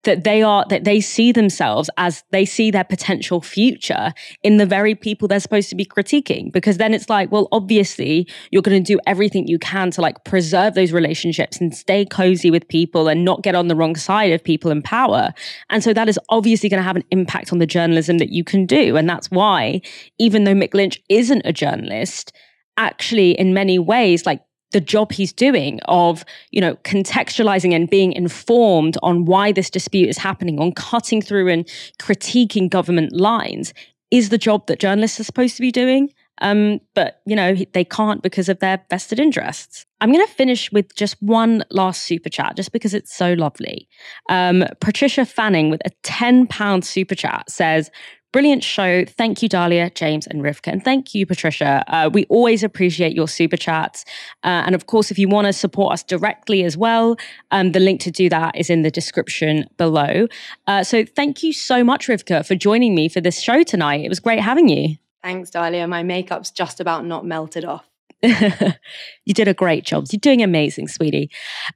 [0.04, 4.66] that they are that they see themselves as they see their potential future in the
[4.66, 6.52] very people they're supposed to be critiquing.
[6.52, 10.24] Because then it's like well obviously you're going to do everything you can to like
[10.24, 14.32] preserve those relationships and stay cozy with people and not get on the wrong side
[14.32, 15.32] of people in power.
[15.68, 18.44] And so that is obviously going to have an impact on the journalism that you
[18.44, 18.96] can do.
[18.96, 19.82] And that's why
[20.18, 22.32] even though Mick Lynch isn't a journalist
[22.76, 24.42] actually in many ways like
[24.72, 30.08] the job he's doing of you know contextualizing and being informed on why this dispute
[30.08, 31.66] is happening on cutting through and
[32.00, 33.72] critiquing government lines
[34.10, 36.12] is the job that journalists are supposed to be doing.
[36.42, 39.84] Um, but you know they can't because of their vested interests.
[40.00, 43.86] I'm going to finish with just one last super chat just because it's so lovely.
[44.30, 47.90] Um, patricia fanning with a 10 pound super chat says
[48.32, 49.04] Brilliant show.
[49.04, 50.72] Thank you, Dalia, James, and Rivkah.
[50.72, 51.82] And thank you, Patricia.
[51.88, 54.04] Uh, we always appreciate your super chats.
[54.44, 57.16] Uh, and of course, if you want to support us directly as well,
[57.50, 60.28] um, the link to do that is in the description below.
[60.68, 64.04] Uh, so thank you so much, Rivkah, for joining me for this show tonight.
[64.04, 64.96] It was great having you.
[65.24, 65.88] Thanks, Dalia.
[65.88, 67.89] My makeup's just about not melted off.
[69.24, 70.06] you did a great job.
[70.10, 71.30] You're doing amazing, sweetie.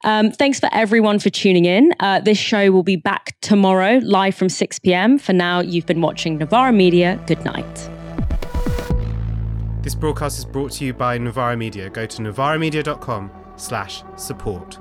[0.05, 1.93] Um, thanks for everyone for tuning in.
[2.01, 5.19] Uh, this show will be back tomorrow, live from 6 p.m.
[5.19, 7.19] For now, you've been watching Novara Media.
[7.27, 7.91] Good night.
[9.83, 11.91] This broadcast is brought to you by Novara Media.
[11.91, 14.79] Go to novaramedia.com slash support.